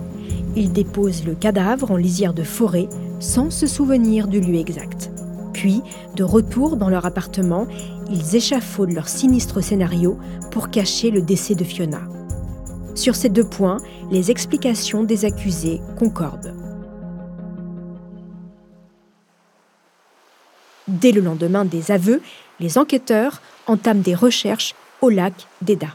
[0.56, 5.10] Il dépose le cadavre en lisière de forêt sans se souvenir du lieu exact.
[5.52, 5.82] Puis,
[6.16, 7.66] de retour dans leur appartement,
[8.10, 10.18] ils échafaudent leur sinistre scénario
[10.50, 12.00] pour cacher le décès de Fiona.
[12.94, 13.78] Sur ces deux points,
[14.10, 16.54] les explications des accusés concordent.
[20.86, 22.20] Dès le lendemain des aveux,
[22.60, 25.88] les enquêteurs entament des recherches au lac d'Eda.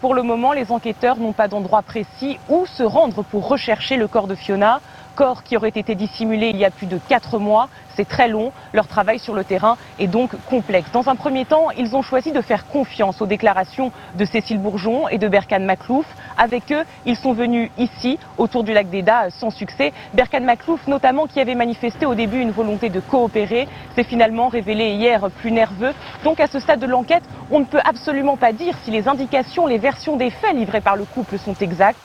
[0.00, 4.08] Pour le moment, les enquêteurs n'ont pas d'endroit précis où se rendre pour rechercher le
[4.08, 4.80] corps de Fiona
[5.12, 7.68] corps qui aurait été dissimulé il y a plus de 4 mois.
[7.94, 10.90] C'est très long, leur travail sur le terrain est donc complexe.
[10.92, 15.08] Dans un premier temps, ils ont choisi de faire confiance aux déclarations de Cécile Bourgeon
[15.08, 16.06] et de Berkane Maclouf.
[16.38, 19.92] Avec eux, ils sont venus ici, autour du lac d'Eda, sans succès.
[20.14, 24.94] Berkane Maclouf, notamment, qui avait manifesté au début une volonté de coopérer, s'est finalement révélé
[24.94, 25.92] hier plus nerveux.
[26.24, 29.66] Donc à ce stade de l'enquête, on ne peut absolument pas dire si les indications,
[29.66, 31.98] les versions des faits livrées par le couple sont exactes.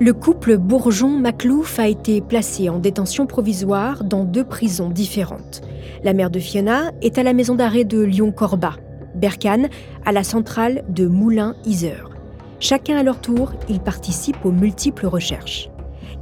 [0.00, 5.62] Le couple Bourgeon-Maclouf a été placé en détention provisoire dans deux prisons différentes.
[6.02, 8.72] La mère de Fiona est à la maison d'arrêt de Lyon-Corba,
[9.14, 9.68] Berkane
[10.04, 12.10] à la centrale de Moulins-Isère.
[12.58, 15.70] Chacun à leur tour, ils participent aux multiples recherches.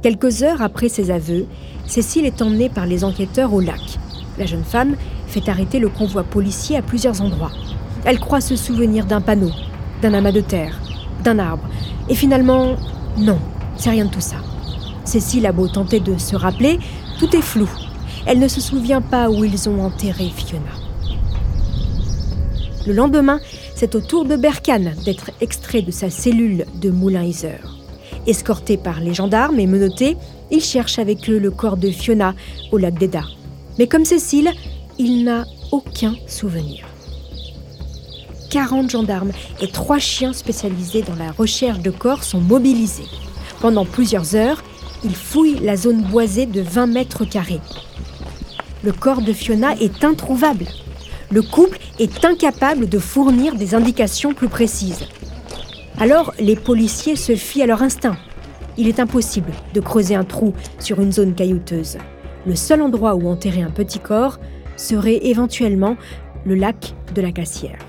[0.03, 1.47] Quelques heures après ses aveux,
[1.87, 3.81] Cécile est emmenée par les enquêteurs au lac.
[4.37, 7.51] La jeune femme fait arrêter le convoi policier à plusieurs endroits.
[8.05, 9.51] Elle croit se souvenir d'un panneau,
[10.03, 10.79] d'un amas de terre,
[11.23, 11.67] d'un arbre.
[12.07, 12.75] Et finalement,
[13.17, 13.39] non,
[13.83, 14.37] c'est rien de tout ça.
[15.03, 16.79] Cécile a beau tenter de se rappeler,
[17.19, 17.69] tout est flou.
[18.25, 20.71] Elle ne se souvient pas où ils ont enterré Fiona.
[22.87, 23.41] Le lendemain,
[23.75, 27.75] c'est au tour de Berkane d'être extrait de sa cellule de Moulin-Isère.
[28.25, 30.15] Escorté par les gendarmes et menotté,
[30.49, 32.35] il cherche avec eux le corps de Fiona
[32.71, 33.23] au lac d'Eda.
[33.79, 34.51] Mais comme Cécile,
[34.97, 35.43] il n'a
[35.73, 36.85] aucun souvenir.
[38.49, 43.09] 40 gendarmes et trois chiens spécialisés dans la recherche de corps sont mobilisés.
[43.63, 44.61] Pendant plusieurs heures,
[45.05, 47.61] il fouille la zone boisée de 20 mètres carrés.
[48.83, 50.65] Le corps de Fiona est introuvable.
[51.31, 55.05] Le couple est incapable de fournir des indications plus précises.
[55.97, 58.17] Alors, les policiers se fient à leur instinct.
[58.75, 61.99] Il est impossible de creuser un trou sur une zone caillouteuse.
[62.45, 64.41] Le seul endroit où enterrer un petit corps
[64.75, 65.95] serait éventuellement
[66.43, 67.79] le lac de la Cassière.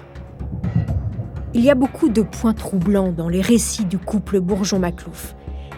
[1.53, 5.35] Il y a beaucoup de points troublants dans les récits du couple Bourgeon-Maclouf.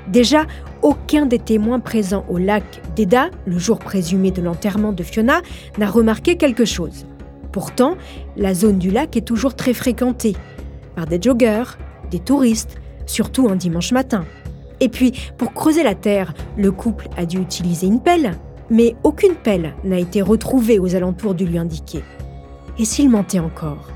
[0.09, 0.47] Déjà,
[0.83, 2.65] aucun des témoins présents au lac
[2.95, 5.43] d'Eda, le jour présumé de l'enterrement de Fiona,
[5.79, 7.07] n'a remarqué quelque chose.
[7.51, 7.97] Pourtant,
[8.37, 10.37] la zone du lac est toujours très fréquentée
[10.95, 11.77] par des joggeurs,
[12.11, 14.25] des touristes, surtout un dimanche matin.
[14.81, 18.33] Et puis, pour creuser la terre, le couple a dû utiliser une pelle,
[18.71, 22.03] mais aucune pelle n'a été retrouvée aux alentours du lieu indiqué.
[22.79, 23.89] Et s'il mentait encore?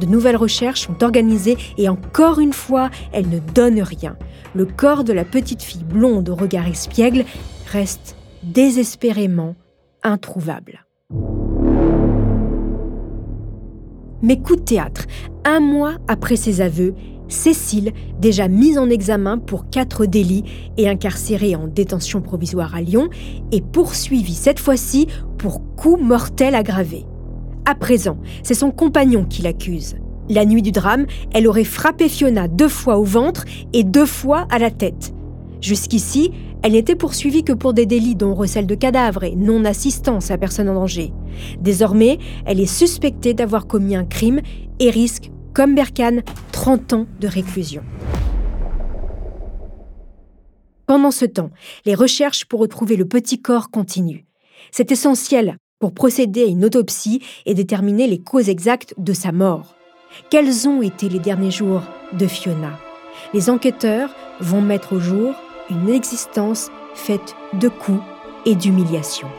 [0.00, 4.16] De nouvelles recherches sont organisées et encore une fois, elles ne donnent rien.
[4.54, 7.24] Le corps de la petite fille blonde au regard espiègle
[7.66, 9.56] reste désespérément
[10.02, 10.86] introuvable.
[14.22, 15.06] Mais coup de théâtre,
[15.44, 16.94] un mois après ses aveux,
[17.26, 20.44] Cécile, déjà mise en examen pour quatre délits
[20.76, 23.08] et incarcérée en détention provisoire à Lyon,
[23.50, 27.06] est poursuivie cette fois-ci pour coup mortel aggravé.
[27.64, 29.96] À présent, c'est son compagnon qui l'accuse.
[30.30, 34.46] La nuit du drame, elle aurait frappé Fiona deux fois au ventre et deux fois
[34.50, 35.14] à la tête.
[35.60, 36.30] Jusqu'ici,
[36.62, 40.68] elle n'était poursuivie que pour des délits dont recel de cadavres et non-assistance à personne
[40.70, 41.12] en danger.
[41.60, 44.40] Désormais, elle est suspectée d'avoir commis un crime
[44.78, 47.82] et risque, comme Berkane, 30 ans de réclusion.
[50.86, 51.50] Pendant ce temps,
[51.84, 54.24] les recherches pour retrouver le petit corps continuent.
[54.70, 59.73] C'est essentiel pour procéder à une autopsie et déterminer les causes exactes de sa mort.
[60.30, 62.78] Quels ont été les derniers jours de Fiona?
[63.32, 65.34] Les enquêteurs vont mettre au jour
[65.70, 68.02] une existence faite de coups
[68.46, 69.30] et d'humiliations.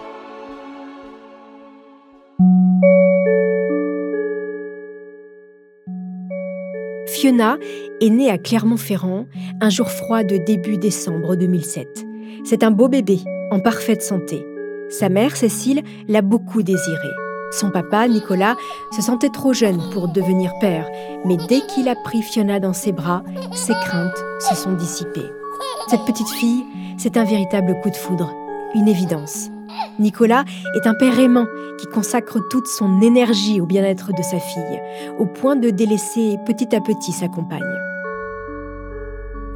[7.08, 7.58] Fiona
[8.02, 9.26] est née à Clermont-Ferrand
[9.62, 12.06] un jour froid de début décembre 2007.
[12.44, 13.20] C'est un beau bébé,
[13.52, 14.46] en parfaite santé.
[14.90, 17.25] Sa mère, Cécile, l'a beaucoup désiré.
[17.56, 18.58] Son papa, Nicolas,
[18.91, 20.89] se sentait trop jeune pour devenir père,
[21.24, 25.32] mais dès qu'il a pris Fiona dans ses bras, ses craintes se sont dissipées.
[25.88, 26.65] Cette petite fille,
[26.98, 28.30] c'est un véritable coup de foudre,
[28.74, 29.50] une évidence.
[30.00, 30.44] Nicolas
[30.76, 31.48] est un père aimant
[31.80, 34.82] qui consacre toute son énergie au bien-être de sa fille,
[35.18, 37.62] au point de délaisser petit à petit sa compagne.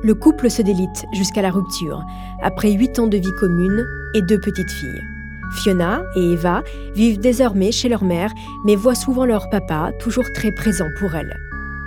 [0.03, 2.01] Le couple se délite jusqu'à la rupture,
[2.41, 5.18] après huit ans de vie commune et deux petites filles.
[5.51, 8.31] Fiona et Eva vivent désormais chez leur mère,
[8.65, 11.37] mais voient souvent leur papa, toujours très présent pour elles.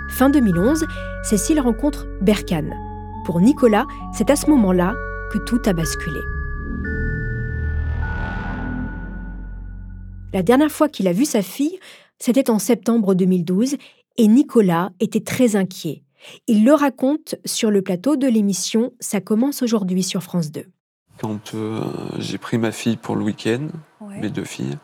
[0.09, 0.85] Fin 2011,
[1.23, 2.73] Cécile rencontre Berkane.
[3.25, 4.93] Pour Nicolas, c'est à ce moment-là
[5.31, 6.19] que tout a basculé.
[10.33, 11.79] La dernière fois qu'il a vu sa fille,
[12.19, 13.75] c'était en septembre 2012,
[14.17, 16.03] et Nicolas était très inquiet.
[16.47, 20.65] Il le raconte sur le plateau de l'émission Ça commence aujourd'hui sur France 2.
[21.23, 21.81] Quand euh,
[22.19, 23.69] j'ai pris ma fille pour le week-end,
[24.01, 24.77] mes deux filles,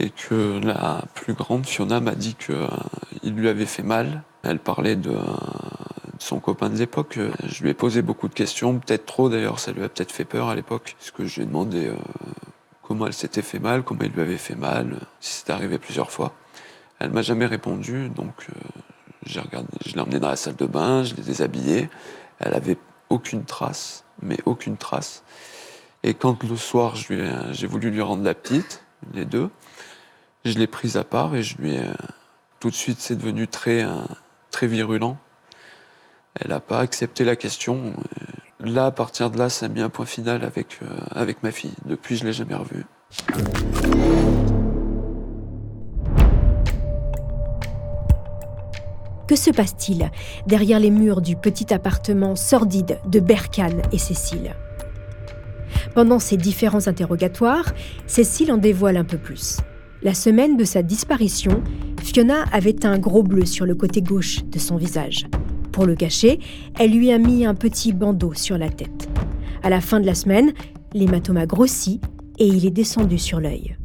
[0.00, 4.24] et que la plus grande, Fiona, m'a dit qu'il euh, lui avait fait mal.
[4.42, 5.14] Elle parlait de,
[6.18, 7.20] son copain de l'époque.
[7.46, 10.24] Je lui ai posé beaucoup de questions, peut-être trop d'ailleurs, ça lui a peut-être fait
[10.24, 11.94] peur à l'époque, parce que je lui ai demandé euh,
[12.82, 16.10] comment elle s'était fait mal, comment il lui avait fait mal, si c'était arrivé plusieurs
[16.10, 16.32] fois.
[16.98, 18.48] Elle m'a jamais répondu, donc
[19.24, 21.88] j'ai regardé, je l'ai emmenée dans la salle de bain, je l'ai déshabillée.
[22.40, 22.76] Elle avait
[23.08, 25.22] aucune trace, mais aucune trace.
[26.02, 28.82] Et quand le soir, j'ai voulu lui rendre la petite,
[29.12, 29.50] les deux,
[30.44, 31.82] je l'ai prise à part et je lui ai.
[32.58, 33.86] Tout de suite, c'est devenu très,
[34.50, 35.16] très virulent.
[36.34, 37.94] Elle n'a pas accepté la question.
[38.60, 41.50] Là, à partir de là, ça a mis un point final avec, euh, avec ma
[41.50, 41.72] fille.
[41.86, 42.84] Depuis, je ne l'ai jamais revue.
[49.26, 50.10] Que se passe-t-il
[50.46, 54.54] derrière les murs du petit appartement sordide de Berkane et Cécile?
[55.94, 57.72] Pendant ces différents interrogatoires,
[58.06, 59.58] Cécile en dévoile un peu plus.
[60.02, 61.62] La semaine de sa disparition,
[62.02, 65.26] Fiona avait un gros bleu sur le côté gauche de son visage.
[65.72, 66.38] Pour le cacher,
[66.78, 69.08] elle lui a mis un petit bandeau sur la tête.
[69.62, 70.52] À la fin de la semaine,
[70.94, 72.00] l'hématome a grossi
[72.38, 73.76] et il est descendu sur l'œil.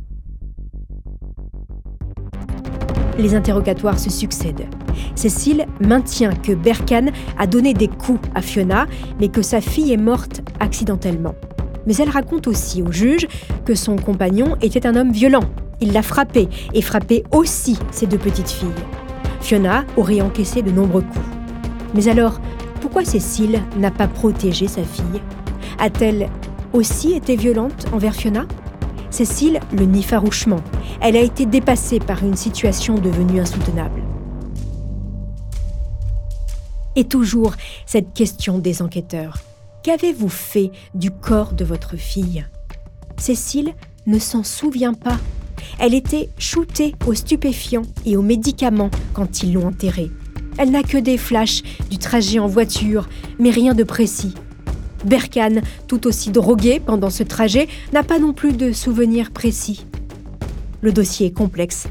[3.17, 4.67] Les interrogatoires se succèdent.
[5.15, 8.87] Cécile maintient que Berkane a donné des coups à Fiona,
[9.19, 11.35] mais que sa fille est morte accidentellement.
[11.85, 13.27] Mais elle raconte aussi au juge
[13.65, 15.43] que son compagnon était un homme violent.
[15.81, 18.69] Il l'a frappé et frappé aussi ses deux petites filles.
[19.41, 21.25] Fiona aurait encaissé de nombreux coups.
[21.93, 22.39] Mais alors,
[22.81, 25.21] pourquoi Cécile n'a pas protégé sa fille?
[25.79, 26.29] A-t-elle
[26.73, 28.45] aussi été violente envers Fiona?
[29.09, 30.61] Cécile le nie farouchement.
[31.01, 34.01] Elle a été dépassée par une situation devenue insoutenable.
[36.95, 37.53] Et toujours
[37.85, 39.37] cette question des enquêteurs.
[39.85, 42.43] Qu'avez-vous fait du corps de votre fille?
[43.17, 43.75] Cécile
[44.07, 45.19] ne s'en souvient pas.
[45.77, 50.09] Elle était shootée aux stupéfiants et aux médicaments quand ils l'ont enterrée.
[50.57, 54.33] Elle n'a que des flashs du trajet en voiture, mais rien de précis.
[55.05, 59.85] Berkane, tout aussi drogué pendant ce trajet, n'a pas non plus de souvenirs précis.
[60.81, 61.85] Le dossier est complexe,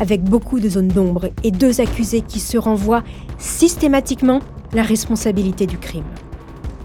[0.00, 3.04] avec beaucoup de zones d'ombre et deux accusés qui se renvoient
[3.38, 4.40] systématiquement
[4.72, 6.02] la responsabilité du crime.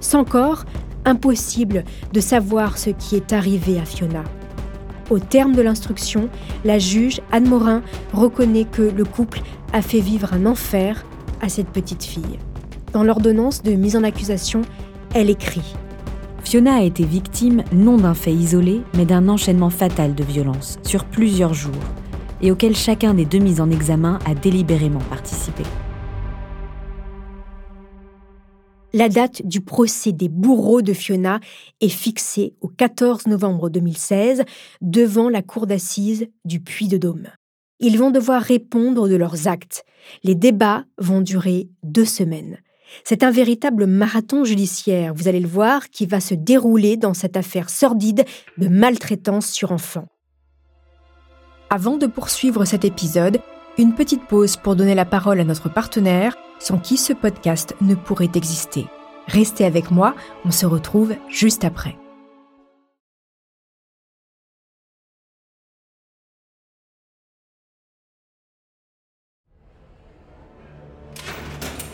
[0.02, 0.66] Sans corps,
[1.06, 4.24] impossible de savoir ce qui est arrivé à Fiona.
[5.10, 6.30] Au terme de l'instruction,
[6.66, 7.82] la juge Anne Morin
[8.14, 9.42] reconnaît que le couple
[9.74, 11.06] a fait vivre un enfer
[11.42, 12.40] à cette petite fille.
[12.94, 14.62] Dans l'ordonnance de mise en accusation,
[15.14, 15.76] elle écrit
[16.44, 21.06] Fiona a été victime non d'un fait isolé, mais d'un enchaînement fatal de violences sur
[21.06, 21.74] plusieurs jours,
[22.42, 25.63] et auquel chacun des deux mises en examen a délibérément participé.
[28.94, 31.39] La date du procès des bourreaux de Fiona
[31.79, 34.44] est fixée au 14 novembre 2016
[34.81, 37.29] devant la cour d'assises du Puy-de-Dôme.
[37.79, 39.85] Ils vont devoir répondre de leurs actes.
[40.23, 42.58] Les débats vont durer deux semaines.
[43.06, 47.37] C'est un véritable marathon judiciaire, vous allez le voir, qui va se dérouler dans cette
[47.37, 48.25] affaire sordide
[48.58, 50.08] de maltraitance sur enfants.
[51.69, 53.39] Avant de poursuivre cet épisode,
[53.78, 57.96] une petite pause pour donner la parole à notre partenaire, sans qui ce podcast ne
[57.96, 58.88] pourrait exister.
[59.28, 60.15] Restez avec moi,
[60.46, 61.98] on se retrouve juste après.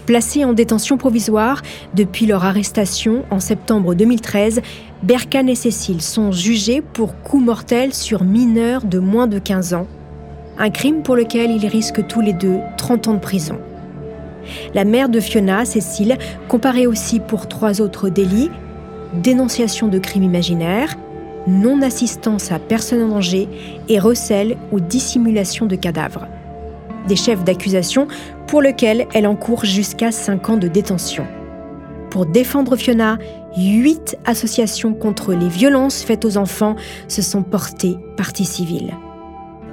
[0.07, 1.61] Placés en détention provisoire
[1.93, 4.61] depuis leur arrestation en septembre 2013,
[5.03, 9.88] Berkane et Cécile sont jugés pour coup mortel sur mineurs de moins de 15 ans,
[10.59, 13.59] un crime pour lequel ils risquent tous les deux 30 ans de prison.
[14.73, 18.49] La mère de Fiona, Cécile, comparée aussi pour trois autres délits
[19.13, 20.95] dénonciation de crimes imaginaires,
[21.47, 23.47] non-assistance à personne en danger
[23.87, 26.27] et recel ou dissimulation de cadavres.
[27.07, 28.07] Des chefs d'accusation
[28.47, 31.25] pour lesquels elle encourt jusqu'à 5 ans de détention.
[32.09, 33.17] Pour défendre Fiona,
[33.55, 36.75] huit associations contre les violences faites aux enfants
[37.07, 38.93] se sont portées partie civile.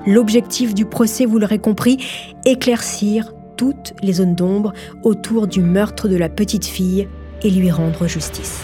[0.07, 2.05] L'objectif du procès, vous l'aurez compris,
[2.45, 7.09] éclaircir toutes les zones d'ombre autour du meurtre de la petite fille
[7.43, 8.61] et lui rendre justice.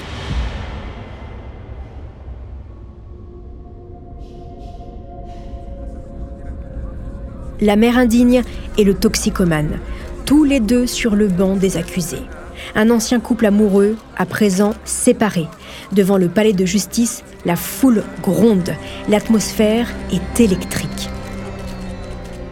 [7.62, 8.43] La mère indigne
[8.78, 9.78] et le toxicomane,
[10.26, 12.22] tous les deux sur le banc des accusés.
[12.74, 15.47] Un ancien couple amoureux, à présent séparé.
[15.93, 18.74] Devant le palais de justice, la foule gronde,
[19.09, 21.11] l'atmosphère est électrique.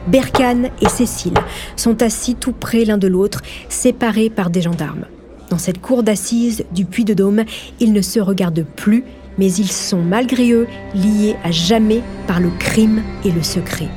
[0.09, 1.34] Berkane et Cécile
[1.76, 5.04] sont assis tout près l'un de l'autre, séparés par des gendarmes.
[5.50, 7.44] Dans cette cour d'assises du Puy-de-Dôme,
[7.78, 9.04] ils ne se regardent plus,
[9.36, 13.88] mais ils sont malgré eux liés à jamais par le crime et le secret.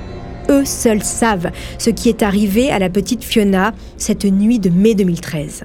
[0.50, 4.96] Eux seuls savent ce qui est arrivé à la petite Fiona cette nuit de mai
[4.96, 5.64] 2013.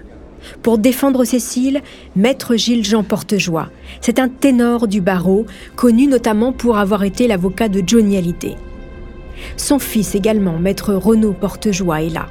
[0.63, 1.83] Pour défendre Cécile,
[2.15, 3.69] maître Gilles Jean Portejoie.
[4.01, 5.45] C'est un ténor du barreau,
[5.75, 8.57] connu notamment pour avoir été l'avocat de Johnny Hallyday.
[9.57, 12.27] Son fils également, maître Renaud Portejoie, est là.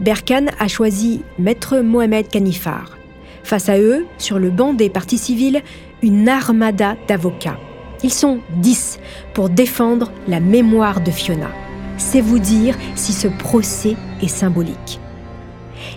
[0.00, 2.96] Berkane a choisi maître Mohamed Kanifar.
[3.44, 5.62] Face à eux, sur le banc des partis civils,
[6.02, 7.58] une armada d'avocats.
[8.02, 8.98] Ils sont dix
[9.34, 11.50] pour défendre la mémoire de Fiona.
[11.96, 15.00] C'est vous dire si ce procès est symbolique.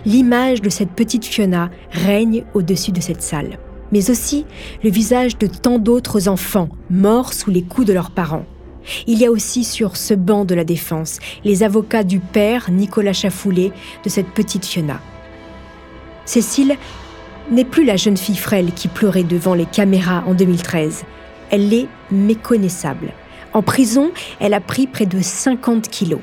[0.06, 3.60] L'image de cette petite Fiona règne au-dessus de cette salle,
[3.92, 4.46] mais aussi
[4.84, 8.46] le visage de tant d'autres enfants morts sous les coups de leurs parents.
[9.08, 13.14] Il y a aussi sur ce banc de la défense les avocats du père Nicolas
[13.14, 13.72] Chafoulé
[14.04, 15.00] de cette petite Fiona.
[16.26, 16.78] Cécile
[17.50, 21.04] n'est plus la jeune fille frêle qui pleurait devant les caméras en 2013.
[21.50, 23.12] Elle est méconnaissable.
[23.54, 26.22] En prison, elle a pris près de 50 kilos.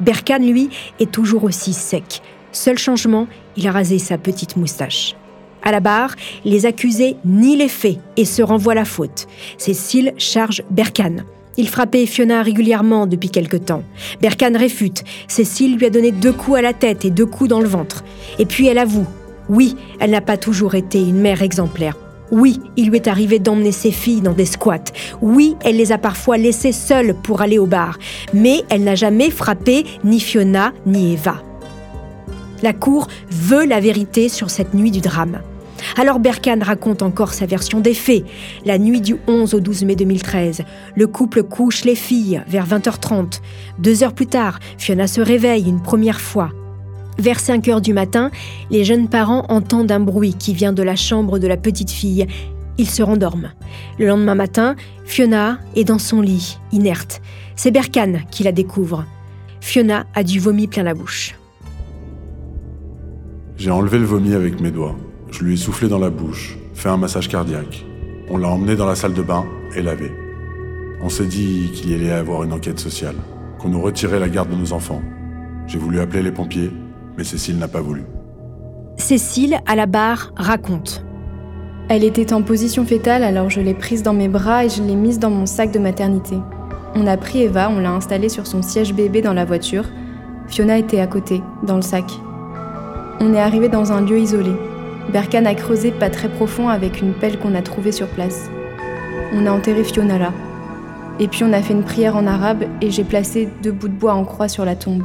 [0.00, 2.22] Berkane, lui, est toujours aussi sec.
[2.50, 3.26] Seul changement,
[3.56, 5.14] il a rasé sa petite moustache.
[5.62, 9.28] À la barre, les accusés nient les faits et se renvoient la faute.
[9.58, 11.24] Cécile charge Berkane.
[11.56, 13.82] Il frappait Fiona régulièrement depuis quelque temps.
[14.20, 15.04] Berkane réfute.
[15.28, 18.04] Cécile lui a donné deux coups à la tête et deux coups dans le ventre.
[18.38, 19.06] Et puis elle avoue.
[19.48, 21.96] Oui, elle n'a pas toujours été une mère exemplaire.
[22.30, 24.92] Oui, il lui est arrivé d'emmener ses filles dans des squats.
[25.20, 27.98] Oui, elle les a parfois laissées seules pour aller au bar.
[28.32, 31.42] Mais elle n'a jamais frappé ni Fiona ni Eva.
[32.62, 35.40] La Cour veut la vérité sur cette nuit du drame.
[35.98, 38.24] Alors Berkane raconte encore sa version des faits.
[38.64, 40.62] La nuit du 11 au 12 mai 2013,
[40.96, 43.40] le couple couche les filles vers 20h30.
[43.78, 46.50] Deux heures plus tard, Fiona se réveille une première fois.
[47.18, 48.30] Vers 5 heures du matin,
[48.70, 52.26] les jeunes parents entendent un bruit qui vient de la chambre de la petite fille.
[52.78, 53.52] Ils se rendorment.
[53.98, 57.20] Le lendemain matin, Fiona est dans son lit, inerte.
[57.54, 59.04] C'est Berkane qui la découvre.
[59.60, 61.34] Fiona a du vomi plein la bouche.
[63.58, 64.96] J'ai enlevé le vomi avec mes doigts.
[65.32, 67.86] Je lui ai soufflé dans la bouche, fait un massage cardiaque.
[68.28, 70.12] On l'a emmené dans la salle de bain et lavé.
[71.00, 73.14] On s'est dit qu'il y allait avoir une enquête sociale,
[73.58, 75.00] qu'on nous retirait la garde de nos enfants.
[75.66, 76.70] J'ai voulu appeler les pompiers,
[77.16, 78.02] mais Cécile n'a pas voulu.
[78.98, 81.02] Cécile, à la barre, raconte.
[81.88, 84.96] Elle était en position fétale, alors je l'ai prise dans mes bras et je l'ai
[84.96, 86.36] mise dans mon sac de maternité.
[86.94, 89.86] On a pris Eva, on l'a installée sur son siège bébé dans la voiture.
[90.46, 92.04] Fiona était à côté, dans le sac.
[93.18, 94.52] On est arrivé dans un lieu isolé.
[95.10, 98.50] Berkane a creusé pas très profond avec une pelle qu'on a trouvée sur place.
[99.34, 100.32] On a enterré Fiona là.
[101.18, 103.94] Et puis on a fait une prière en arabe et j'ai placé deux bouts de
[103.94, 105.02] bois en croix sur la tombe.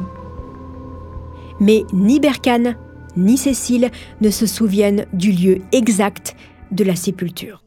[1.60, 2.76] Mais ni Berkane
[3.16, 3.90] ni Cécile
[4.20, 6.36] ne se souviennent du lieu exact
[6.70, 7.62] de la sépulture.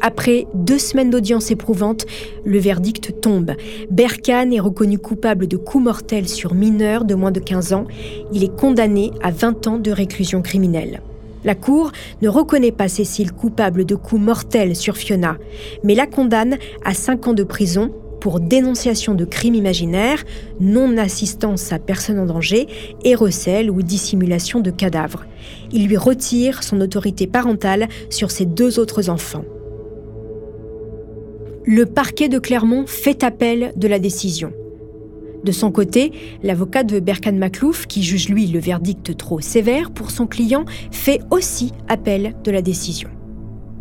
[0.00, 2.06] Après deux semaines d'audience éprouvante,
[2.44, 3.52] le verdict tombe.
[3.90, 7.86] Berkane est reconnu coupable de coups mortels sur mineurs de moins de 15 ans.
[8.32, 11.00] Il est condamné à 20 ans de réclusion criminelle.
[11.44, 11.92] La Cour
[12.22, 15.36] ne reconnaît pas Cécile coupable de coups mortels sur Fiona,
[15.82, 20.24] mais la condamne à 5 ans de prison pour dénonciation de crimes imaginaires,
[20.60, 22.66] non-assistance à personne en danger
[23.04, 25.24] et recel ou dissimulation de cadavres.
[25.72, 29.44] Il lui retire son autorité parentale sur ses deux autres enfants.
[31.70, 34.54] Le parquet de Clermont fait appel de la décision.
[35.44, 36.12] De son côté,
[36.42, 41.20] l'avocat de Berkan Maklouf, qui juge lui le verdict trop sévère pour son client, fait
[41.30, 43.10] aussi appel de la décision.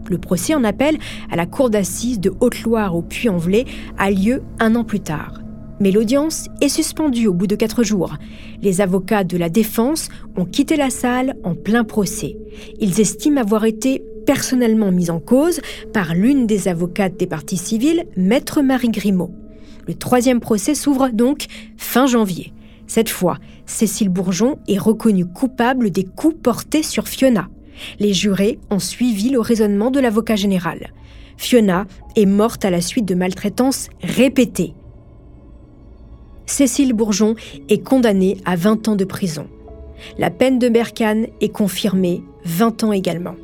[0.09, 0.97] Le procès en appel
[1.31, 3.63] à la cour d'assises de Haute-Loire au Puy-en-Velay
[3.97, 5.39] a lieu un an plus tard.
[5.79, 8.17] Mais l'audience est suspendue au bout de quatre jours.
[8.61, 12.35] Les avocats de la défense ont quitté la salle en plein procès.
[12.81, 15.61] Ils estiment avoir été personnellement mis en cause
[15.93, 19.32] par l'une des avocates des parties civiles, maître Marie Grimaud.
[19.88, 21.45] Le troisième procès s'ouvre donc
[21.78, 22.53] fin janvier.
[22.88, 27.47] Cette fois, Cécile Bourgeon est reconnue coupable des coups portés sur Fiona.
[27.99, 30.91] Les jurés ont suivi le raisonnement de l'avocat général.
[31.38, 31.86] Fiona
[32.17, 34.73] est morte à la suite de maltraitances répétées.
[36.45, 37.36] Cécile Bourgeon
[37.69, 39.47] est condamnée à 20 ans de prison.
[40.17, 43.36] La peine de Berkane est confirmée 20 ans également.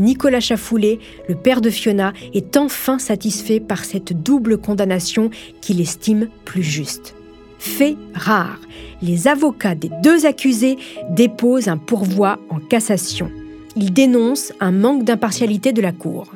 [0.00, 0.98] Nicolas Chafoulet,
[1.28, 5.30] le père de Fiona, est enfin satisfait par cette double condamnation
[5.60, 7.14] qu'il estime plus juste.
[7.58, 8.58] Fait rare,
[9.02, 10.78] les avocats des deux accusés
[11.10, 13.30] déposent un pourvoi en cassation.
[13.76, 16.32] Ils dénoncent un manque d'impartialité de la Cour.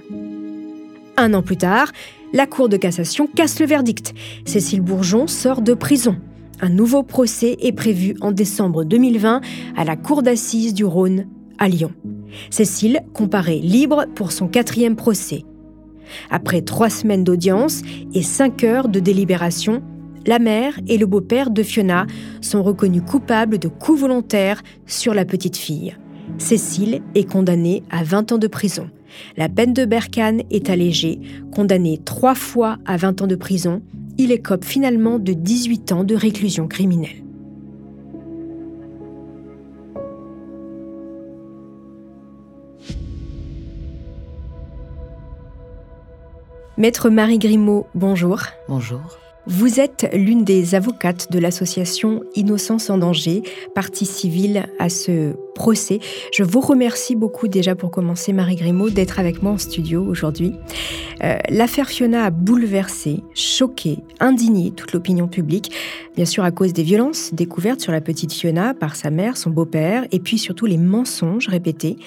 [1.17, 1.91] Un an plus tard,
[2.35, 4.15] la Cour de cassation casse le verdict.
[4.45, 6.17] Cécile Bourgeon sort de prison.
[6.61, 9.41] Un nouveau procès est prévu en décembre 2020
[9.77, 11.27] à la Cour d'assises du Rhône
[11.59, 11.93] à Lyon.
[12.51, 15.45] Cécile comparaît libre pour son quatrième procès.
[16.31, 17.83] Après trois semaines d'audience
[18.13, 19.83] et cinq heures de délibération,
[20.27, 22.07] la mère et le beau-père de Fiona
[22.41, 25.97] sont reconnus coupables de coups volontaires sur la petite fille.
[26.39, 28.89] Cécile est condamnée à 20 ans de prison.
[29.37, 31.21] La peine de Berkane est allégée.
[31.55, 33.83] Condamné trois fois à 20 ans de prison,
[34.19, 37.24] il écope finalement de 18 ans de réclusion criminelle.
[46.77, 48.41] Maître Marie Grimaud, bonjour.
[48.69, 49.19] Bonjour.
[49.47, 53.43] Vous êtes l'une des avocates de l'association Innocence en danger,
[53.75, 56.01] partie civile à ce procès.
[56.33, 60.55] Je vous remercie beaucoup déjà pour commencer, Marie Grimaud, d'être avec moi en studio aujourd'hui.
[61.23, 65.73] Euh, l'affaire Fiona a bouleversé, choqué, indigné toute l'opinion publique,
[66.17, 69.51] bien sûr à cause des violences découvertes sur la petite Fiona par sa mère, son
[69.51, 71.99] beau-père, et puis surtout les mensonges répétés.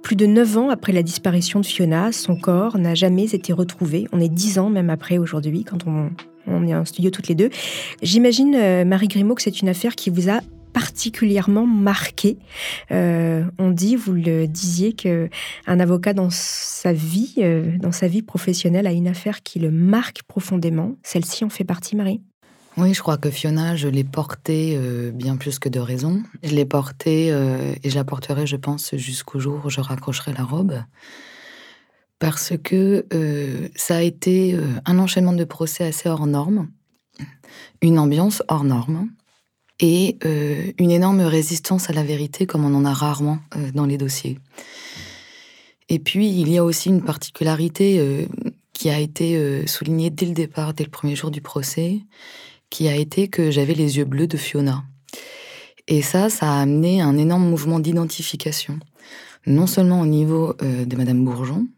[0.00, 4.08] Plus de neuf ans après la disparition de Fiona, son corps n'a jamais été retrouvé.
[4.12, 6.08] On est dix ans même après aujourd'hui, quand on
[6.46, 7.50] on est en studio toutes les deux.
[8.02, 10.40] J'imagine, euh, Marie Grimaud, que c'est une affaire qui vous a
[10.72, 12.36] particulièrement marqué.
[12.90, 15.30] Euh, on dit, vous le disiez, que
[15.66, 19.70] un avocat dans sa vie, euh, dans sa vie professionnelle, a une affaire qui le
[19.70, 20.96] marque profondément.
[21.02, 22.20] Celle-ci en fait partie, Marie?
[22.76, 24.78] Oui, je crois que Fiona, je l'ai portée
[25.14, 26.22] bien plus que de raison.
[26.42, 30.44] Je l'ai portée et je la porterai, je pense, jusqu'au jour où je raccrocherai la
[30.44, 30.74] robe
[32.18, 36.68] parce que euh, ça a été euh, un enchaînement de procès assez hors norme,
[37.82, 39.10] une ambiance hors norme
[39.80, 43.38] et euh, une énorme résistance à la vérité comme on en a rarement
[43.74, 44.38] dans les dossiers.
[45.88, 48.26] Et puis il y a aussi une particularité
[48.72, 52.00] qui a été soulignée dès le départ, dès le premier jour du procès,
[52.70, 54.82] qui a été que j'avais les yeux bleus de Fiona.
[55.86, 58.80] Et ça, ça a amené un énorme mouvement d'identification,
[59.46, 61.68] non seulement au niveau de Madame Bourgeon,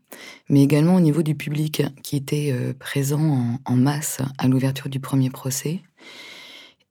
[0.48, 5.00] mais également au niveau du public qui était euh, présent en, masse à l'ouverture du
[5.00, 5.80] premier procès.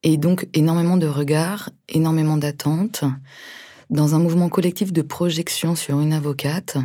[0.04, 3.04] Et donc énormément de regards, énormément d'attentes,
[3.90, 6.78] dans un mouvement collectif de projection sur une avocate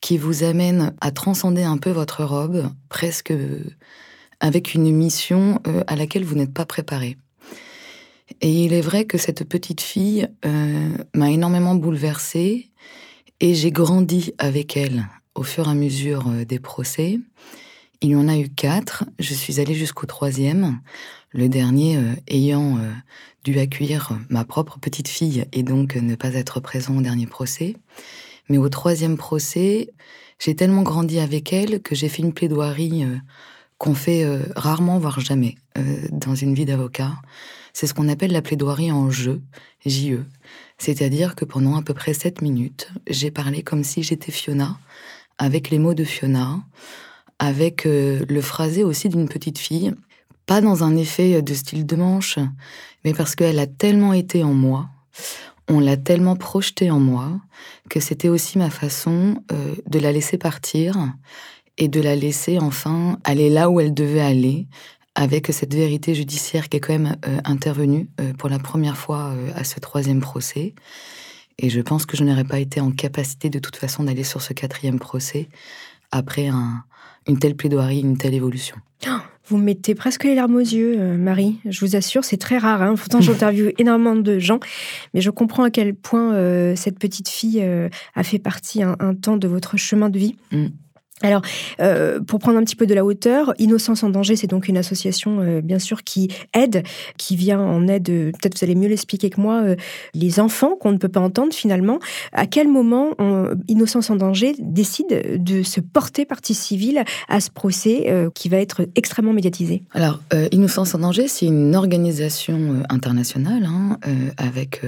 [0.00, 3.32] qui vous amène à transcender un peu votre robe, presque
[4.40, 7.16] avec une mission euh, à laquelle vous n'êtes pas préparé.
[8.40, 12.70] Et il est vrai que cette petite fille euh, m'a énormément bouleversée
[13.40, 15.06] et j'ai grandi avec elle
[15.38, 17.20] au fur et à mesure euh, des procès.
[18.00, 19.04] Il y en a eu quatre.
[19.18, 20.80] Je suis allée jusqu'au troisième,
[21.30, 22.90] le dernier euh, ayant euh,
[23.44, 27.76] dû accueillir ma propre petite fille et donc ne pas être présent au dernier procès.
[28.48, 29.90] Mais au troisième procès,
[30.38, 33.04] j'ai tellement grandi avec elle que j'ai fait une plaidoirie
[33.76, 34.24] qu'on fait
[34.56, 35.56] rarement, voire jamais,
[36.10, 37.12] dans une vie d'avocat.
[37.74, 39.42] C'est ce qu'on appelle la plaidoirie en jeu,
[39.84, 40.24] JE.
[40.78, 44.78] C'est-à-dire que pendant à peu près sept minutes, j'ai parlé comme si j'étais Fiona,
[45.38, 46.60] avec les mots de Fiona,
[47.38, 49.94] avec euh, le phrasé aussi d'une petite fille,
[50.46, 52.38] pas dans un effet de style de manche,
[53.04, 54.88] mais parce qu'elle a tellement été en moi,
[55.68, 57.40] on l'a tellement projetée en moi,
[57.90, 60.96] que c'était aussi ma façon euh, de la laisser partir
[61.76, 64.66] et de la laisser enfin aller là où elle devait aller,
[65.14, 68.08] avec cette vérité judiciaire qui est quand même euh, intervenue
[68.38, 70.74] pour la première fois à ce troisième procès.
[71.58, 74.42] Et je pense que je n'aurais pas été en capacité de toute façon d'aller sur
[74.42, 75.48] ce quatrième procès
[76.12, 76.84] après un,
[77.26, 78.76] une telle plaidoirie, une telle évolution.
[79.48, 81.58] Vous mettez presque les larmes aux yeux, euh, Marie.
[81.64, 82.82] Je vous assure, c'est très rare.
[82.82, 82.94] Hein.
[82.96, 84.60] Pourtant, j'interviewe énormément de gens,
[85.14, 88.96] mais je comprends à quel point euh, cette petite fille euh, a fait partie un,
[89.14, 90.36] temps de votre chemin de vie.
[90.52, 90.66] Mm.
[91.22, 91.42] Alors,
[91.80, 94.76] euh, pour prendre un petit peu de la hauteur, Innocence en danger, c'est donc une
[94.76, 96.84] association, euh, bien sûr, qui aide,
[97.16, 99.62] qui vient en aide, euh, peut-être vous allez mieux l'expliquer que moi,
[100.14, 101.98] les enfants qu'on ne peut pas entendre finalement.
[102.32, 103.10] À quel moment
[103.68, 108.86] Innocence en danger décide de se porter partie civile à ce procès qui va être
[108.94, 109.82] extrêmement médiatisé?
[109.92, 110.20] Alors,
[110.52, 113.98] Innocence en danger, c'est une organisation internationale hein,
[114.36, 114.82] avec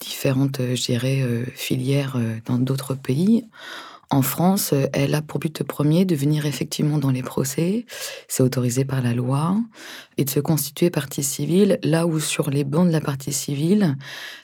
[0.00, 1.22] différentes, je dirais,
[1.54, 3.44] filières dans d'autres pays.
[4.14, 7.84] En France, elle a pour but premier de venir effectivement dans les procès,
[8.28, 9.56] c'est autorisé par la loi,
[10.18, 13.96] et de se constituer partie civile là où sur les bancs de la partie civile,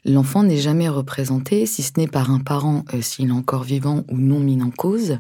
[0.04, 4.02] l'enfant n'est jamais représenté, si ce n'est par un parent euh, s'il est encore vivant
[4.08, 5.18] ou non mis en cause.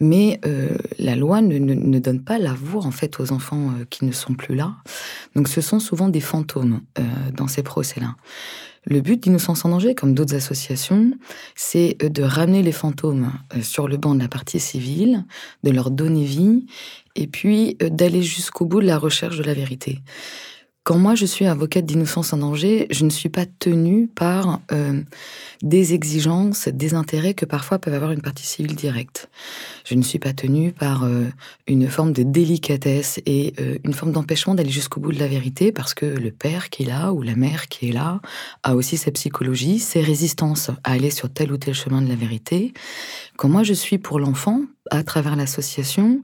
[0.00, 4.12] Mais euh, la loi ne, donne pas la voix en fait aux enfants qui ne
[4.12, 4.74] sont plus là.
[5.34, 6.80] Donc ce sont souvent des fantômes
[7.34, 8.16] dans ces procès-là.
[8.86, 11.12] Le but d'Innocence en danger, comme d'autres associations,
[11.54, 15.24] c'est euh, de ramener les fantômes euh, sur le banc de la partie civile,
[15.62, 16.66] de leur donner vie,
[17.16, 20.00] et puis euh, d'aller jusqu'au bout de la recherche de la vérité.
[20.84, 25.00] Quand moi je suis avocate d'innocence en danger, je ne suis pas tenue par euh,
[25.62, 29.30] des exigences, des intérêts que parfois peuvent avoir une partie civile directe.
[29.86, 31.24] Je ne suis pas tenue par euh,
[31.66, 35.72] une forme de délicatesse et euh, une forme d'empêchement d'aller jusqu'au bout de la vérité
[35.72, 38.20] parce que le père qui est là ou la mère qui est là
[38.62, 42.14] a aussi sa psychologie, ses résistances à aller sur tel ou tel chemin de la
[42.14, 42.74] vérité.
[43.38, 44.60] Quand moi je suis pour l'enfant,
[44.90, 46.20] à travers l'association,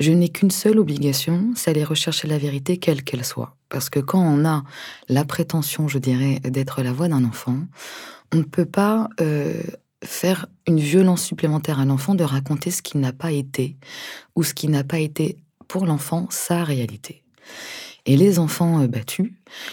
[0.00, 3.56] je n'ai qu'une seule obligation, c'est aller rechercher la vérité quelle qu'elle soit.
[3.68, 4.64] Parce que quand on a
[5.08, 7.58] la prétention, je dirais, d'être la voix d'un enfant,
[8.32, 9.60] on ne peut pas euh,
[10.04, 13.76] faire une violence supplémentaire à l'enfant de raconter ce qui n'a pas été
[14.36, 17.22] ou ce qui n'a pas été pour l'enfant sa réalité.
[18.06, 19.32] Et les enfants euh, battus,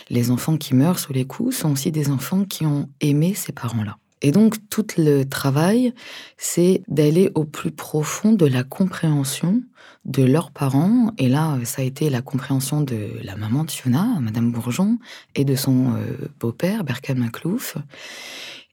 [0.09, 3.53] les enfants qui meurent sous les coups, sont aussi des enfants qui ont aimé ces
[3.53, 3.97] parents-là.
[4.25, 5.93] Et donc, tout le travail,
[6.35, 9.61] c'est d'aller au plus profond de la compréhension
[10.05, 11.11] de leurs parents.
[11.19, 14.97] Et là, ça a été la compréhension de la maman de Fiona, Madame Bourgeon,
[15.35, 17.77] et de son euh, beau-père, Berkan Maclouf.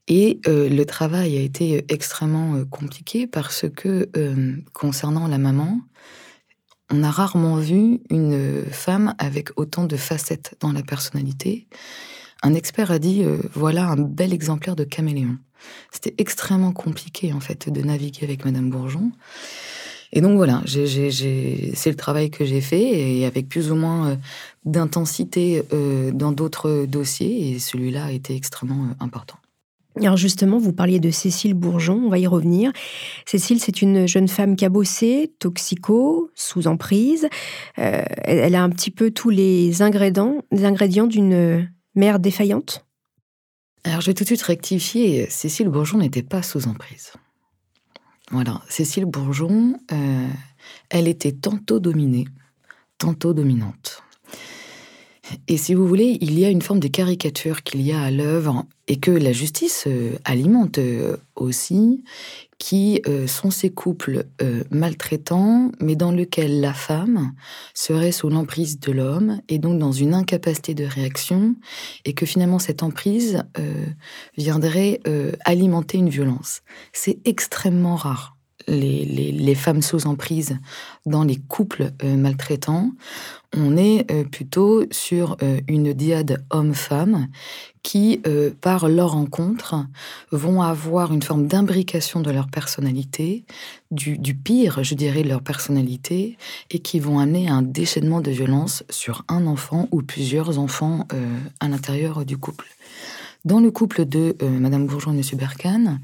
[0.07, 4.09] Et euh, le travail a été extrêmement euh, compliqué parce que,
[4.73, 5.81] concernant la maman,
[6.89, 11.67] on a rarement vu une femme avec autant de facettes dans la personnalité
[12.43, 15.37] un expert a dit euh, voilà un bel exemplaire de caméléon.
[15.91, 19.11] C'était extrêmement compliqué en fait de naviguer avec Madame Bourgeon.
[20.15, 24.15] Et donc voilà, c'est le travail que j'ai fait et avec plus ou moins euh,
[24.63, 29.37] d'intensité euh, dans d'autres dossiers et celui-là a été extrêmement important.
[29.99, 32.71] Alors justement, vous parliez de Cécile Bourgeon, on va y revenir.
[33.25, 37.27] Cécile, c'est une jeune femme cabossée, toxico, sous emprise.
[37.75, 42.85] elle a un petit peu tous les ingrédients, les ingrédients d'une mère défaillante?
[43.83, 47.13] Alors je vais tout de suite rectifier, Cécile Bourgeon n'était pas sous emprise.
[48.31, 50.27] Voilà, Cécile Bourgeon, euh,
[50.89, 52.25] elle était tantôt dominée,
[52.97, 54.01] tantôt dominante.
[55.47, 58.11] Et si vous voulez, il y a une forme de caricature qu'il y a à
[58.11, 62.03] l'œuvre et que la justice euh, alimente euh, aussi,
[62.57, 64.25] qui euh, sont ces couples
[64.71, 67.33] maltraitants, mais dans lesquels la femme
[67.73, 71.55] serait sous l'emprise de l'homme et donc dans une incapacité de réaction,
[72.05, 73.43] et que finalement cette emprise
[74.37, 75.01] viendrait
[75.43, 76.61] alimenter une violence.
[76.93, 78.37] C'est extrêmement rare.
[78.67, 80.57] Les, femmes sous emprise
[81.05, 82.91] dans les couples maltraitants
[83.55, 87.27] on est euh, plutôt sur euh, une diade homme-femme
[87.83, 89.75] qui, euh, par leur rencontre,
[90.31, 93.45] vont avoir une forme d'imbrication de leur personnalité,
[93.91, 96.37] du, pire, je dirais, de leur personnalité,
[96.71, 101.07] et qui vont amener à un déchaînement de violence sur un enfant ou plusieurs enfants
[101.59, 102.65] à l'intérieur du couple.
[103.43, 105.23] Dans le couple de Madame Bourgeon et M.
[105.33, 105.99] Berkane,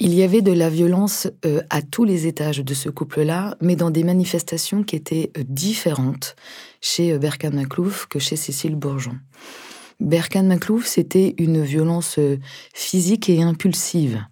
[0.00, 3.76] il y avait de la violence euh, à tous les étages de ce couple-là, mais
[3.76, 6.36] dans des manifestations qui étaient euh, différentes
[6.80, 9.18] chez euh, Berkan Maclouf que chez Cécile Bourgeon.
[10.00, 12.18] Berkan Maclouf, c'était une violence
[12.72, 14.24] physique et impulsive.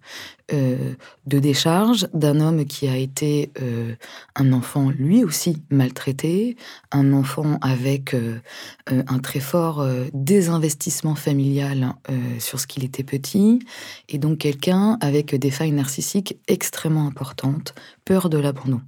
[0.53, 0.93] Euh,
[1.27, 3.93] de décharge d'un homme qui a été euh,
[4.35, 6.57] un enfant lui aussi maltraité,
[6.91, 8.39] un enfant avec euh,
[8.87, 11.93] un très fort désinvestissement familial
[12.39, 13.59] sur ce qu'il était petit,
[14.07, 18.81] et donc quelqu'un avec des failles narcissiques extrêmement importantes, peur de l'abandon.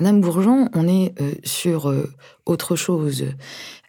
[0.00, 1.12] Madame Bourgeon, on est
[1.44, 1.92] sur
[2.46, 3.26] autre chose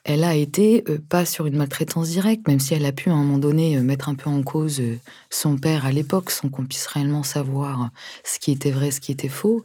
[0.09, 3.13] elle a été euh, pas sur une maltraitance directe, même si elle a pu à
[3.13, 4.97] un moment donné euh, mettre un peu en cause euh,
[5.29, 7.91] son père à l'époque, sans qu'on puisse réellement savoir
[8.23, 9.63] ce qui était vrai, ce qui était faux.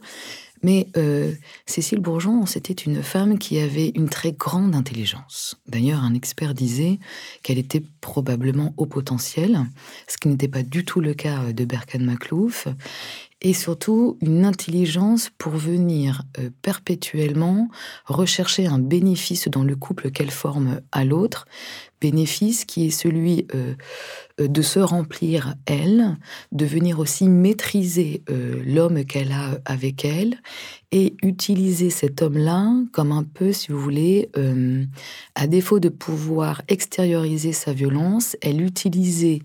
[0.63, 0.87] Mais
[1.67, 5.57] Cécile Bourgeon, c'était une femme qui avait une très grande intelligence.
[5.67, 6.97] D'ailleurs, un expert disait
[7.43, 9.59] qu'elle était probablement au potentiel,
[10.07, 12.67] ce qui n'était pas du tout le cas de Berkan Maklouf
[13.45, 17.69] et surtout une intelligence pour venir euh, perpétuellement
[18.05, 21.45] rechercher un bénéfice dans le couple qu'elle forme à l'autre,
[22.01, 23.73] bénéfice qui est celui euh,
[24.39, 26.17] euh, de se remplir elle,
[26.51, 28.23] de venir aussi maîtriser
[28.65, 30.35] l'homme qu'elle a avec elle
[30.91, 34.29] et utiliser cet homme-là comme un peu, si vous voulez,
[35.35, 39.41] à défaut de pouvoir extérioriser sa violence, elle utilisait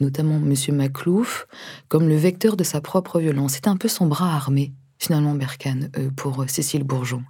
[0.00, 0.54] notamment M.
[0.74, 1.46] Maclouf
[1.88, 3.52] comme le vecteur de sa propre violence.
[3.54, 4.72] C'est un peu son bras armé,
[5.04, 7.22] finalement, Berkane, euh, pour euh, Cécile Bourgeon.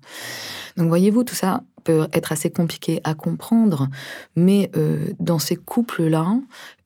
[0.76, 3.88] Donc voyez-vous, tout ça peut être assez compliqué à comprendre,
[4.36, 6.40] mais euh, dans ces couples-là,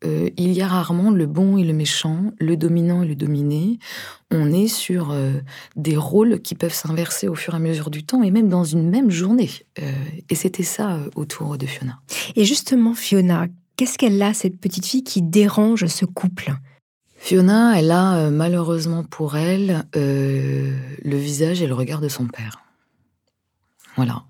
[0.05, 3.79] il y a rarement le bon et le méchant, le dominant et le dominé.
[4.31, 5.13] On est sur
[5.75, 8.63] des rôles qui peuvent s'inverser au fur et à mesure du temps et même dans
[8.63, 9.51] une même journée.
[10.29, 11.99] et c'était ça autour de Fiona.
[12.37, 16.53] Et justement, Fiona, qu'est-ce qu'elle a, cette petite fille, qui dérange ce couple?
[17.29, 20.75] Fiona, elle a euh, malheureusement pour elle euh,
[21.05, 22.65] le visage et le regard de son père.
[23.97, 24.25] Voilà.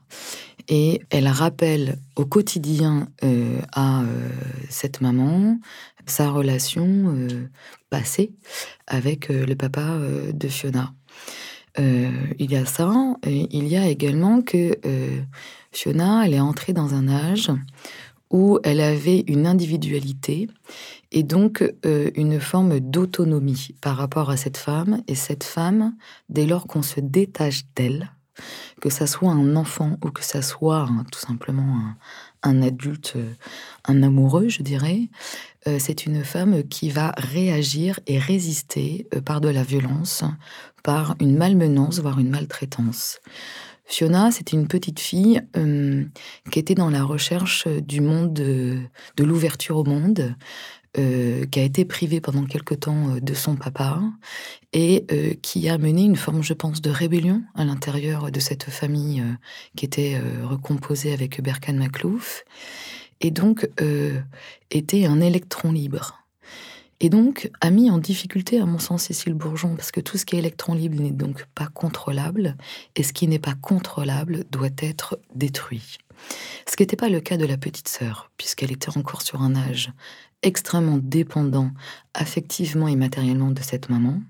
[0.66, 4.02] Et elle rappelle au quotidien euh, à
[4.68, 5.60] cette maman
[6.06, 7.28] sa relation
[7.88, 8.32] passée
[8.88, 9.98] avec le papa
[10.32, 10.92] de Fiona.
[11.78, 12.90] il y a ça,
[13.24, 14.76] il y a également que
[15.70, 17.52] Fiona, elle est entrée dans un âge
[18.30, 20.48] où elle avait une individualité
[21.12, 25.02] et donc euh, une forme d'autonomie par rapport à cette femme.
[25.06, 25.94] Et cette femme,
[26.28, 28.10] dès lors qu'on se détache d'elle,
[28.80, 31.76] que ça soit un enfant ou que ça soit tout simplement
[32.42, 33.32] un, adulte, euh,
[33.86, 35.08] un amoureux, je dirais,
[35.66, 40.22] euh, c'est une femme qui va réagir et résister par de la violence,
[40.84, 43.18] par une malmenance, voire une maltraitance.
[43.88, 45.40] Fiona, c'était une petite fille
[46.50, 50.36] qui était dans la recherche du monde, de, l'ouverture au monde,
[50.96, 54.00] euh, qui a été privée pendant quelque temps euh, de son papa
[54.72, 58.64] et euh, qui a mené une forme, je pense, de rébellion à l'intérieur de cette
[58.64, 59.22] famille
[59.76, 62.44] qui était recomposée avec Berkan Maklouf,
[63.20, 63.68] et donc
[64.70, 66.27] était un électron libre.
[67.00, 70.24] Et donc a mis en difficulté, à mon sens, Cécile Bourgeon, parce que tout ce
[70.24, 72.56] qui est électron libre n'est donc pas contrôlable,
[72.96, 75.98] et ce qui n'est pas contrôlable doit être détruit.
[76.68, 79.54] Ce qui n'était pas le cas de la petite sœur, puisqu'elle était encore sur un
[79.54, 79.92] âge
[80.42, 81.70] extrêmement dépendant
[82.14, 84.20] affectivement et matériellement de cette maman.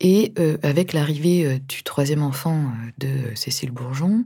[0.00, 4.24] Et euh, avec l'arrivée euh, du troisième enfant euh, de Cécile Bourgeon,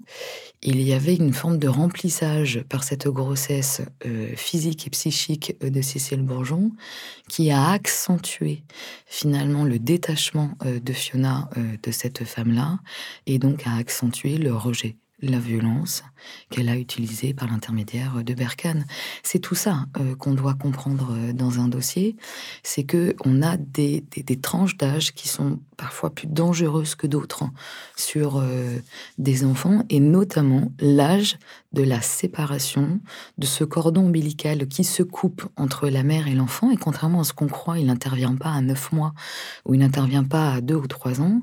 [0.63, 3.83] il y avait une forme de remplissage par cette grossesse
[4.37, 6.73] physique et psychique de Cécile Bourgeon
[7.29, 8.65] qui a accentué
[9.07, 11.51] finalement le détachement de Fiona
[11.83, 12.81] de cette femme-là
[13.27, 16.05] et donc a accentué le rejet la violence
[16.51, 18.85] qu'elle a utilisée par l'intermédiaire de Berkane.
[19.23, 22.17] C'est tout ça euh, qu'on doit comprendre euh, dans un dossier,
[22.63, 24.05] c'est que on a des,
[24.43, 27.45] tranches d'âge qui sont parfois plus dangereuses que d'autres
[27.97, 28.79] sur euh,
[29.19, 31.39] des enfants, et notamment l'âge
[31.73, 33.01] de la séparation,
[33.39, 37.25] de ce cordon ombilical qui se coupe entre la mère et l'enfant, et contrairement à
[37.25, 39.15] ce qu'on croit, il n'intervient pas à neuf mois
[39.65, 41.43] ou il n'intervient pas à deux ou trois ans.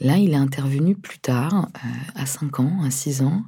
[0.00, 3.42] Là, il est intervenu plus tard, euh, à 5 ans, à 6 ans,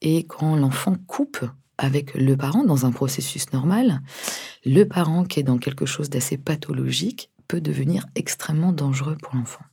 [0.00, 1.44] et quand l'enfant coupe
[1.78, 4.00] avec le parent dans un processus normal,
[4.64, 9.64] le parent qui est dans quelque chose d'assez pathologique peut devenir extrêmement dangereux pour l'enfant.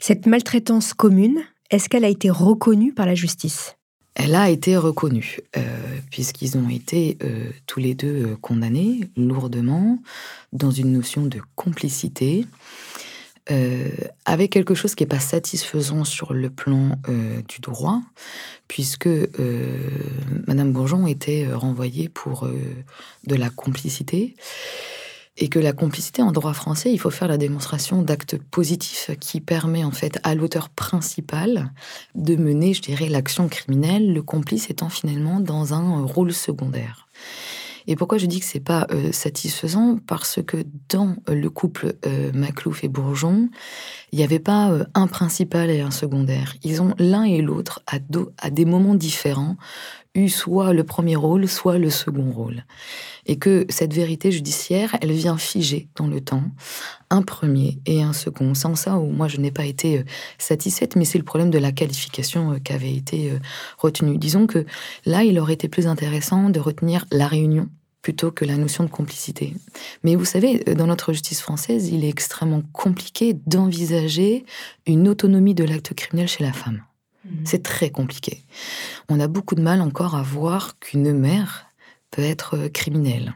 [0.00, 3.76] Cette maltraitance commune, est-ce qu'elle a été reconnue par la justice?
[4.14, 5.60] Elle a été reconnue, euh,
[6.10, 9.98] puisqu'ils ont été euh, tous les deux condamnés lourdement
[10.52, 12.46] dans une notion de complicité.
[13.50, 13.90] Euh,
[14.24, 18.00] avec quelque chose qui n'est pas satisfaisant sur le plan euh, du droit,
[18.68, 19.28] puisque euh,
[20.46, 22.48] Madame Bourgeon était renvoyée pour
[23.26, 24.34] de la complicité,
[25.36, 29.40] et que la complicité en droit français, il faut faire la démonstration d'actes positifs qui
[29.40, 31.72] permet en fait à l'auteur principal
[32.14, 37.08] de mener, je dirais, l'action criminelle, le complice étant finalement dans un rôle secondaire.
[37.86, 39.98] Et pourquoi je dis que c'est pas euh, satisfaisant?
[40.06, 43.48] Parce que dans euh, le couple euh, Maclouf et Bourgeon,
[44.12, 46.54] il n'y avait pas un principal et un secondaire.
[46.62, 47.98] Ils ont l'un et l'autre à,
[48.38, 49.56] à des moments différents
[50.14, 52.64] eu soit le premier rôle, soit le second rôle.
[53.26, 56.44] Et que cette vérité judiciaire, elle vient figer dans le temps
[57.10, 58.54] un premier et un second.
[58.54, 60.04] Sans ça, moi je n'ai pas été euh,
[60.38, 63.38] satisfaite, mais c'est le problème de la qualification euh, qui avait été euh,
[63.78, 64.18] retenue.
[64.18, 64.66] Disons que
[65.04, 67.68] là, il aurait été plus intéressant de retenir la réunion
[68.02, 69.54] plutôt que la notion de complicité.
[70.02, 74.44] Mais vous savez, dans notre justice française, il est extrêmement compliqué d'envisager
[74.86, 76.82] une autonomie de l'acte criminel chez la femme.
[77.24, 77.46] Mhm.
[77.46, 78.44] C'est très compliqué.
[79.08, 81.66] On a beaucoup de mal encore à voir qu'une mère
[82.10, 83.34] peut être criminelle.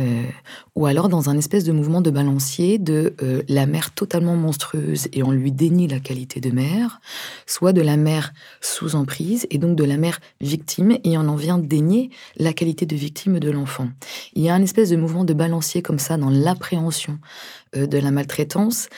[0.00, 0.24] Euh,
[0.76, 5.08] ou alors dans un espèce de mouvement de balancier de euh, la mère totalement monstrueuse
[5.12, 7.00] et on lui dénie la qualité de mère,
[7.46, 11.36] soit de la mère sous emprise et donc de la mère victime et on en
[11.36, 13.88] vient dénier la qualité de victime de l'enfant.
[14.34, 17.18] Il y a un espèce de mouvement de balancier comme ça dans l'appréhension
[17.76, 18.88] euh, de la maltraitance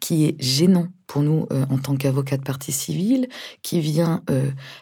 [0.00, 3.28] qui est gênant pour nous euh, en tant qu'avocat de partie civile,
[3.62, 4.22] qui vient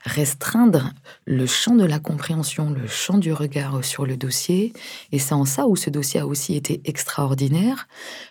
[0.05, 0.93] restreindre
[1.27, 4.73] le champ de la compréhension, le champ du regard sur le dossier.
[5.13, 7.89] Et c'est en ça où ce dossier a aussi été extraordinaire,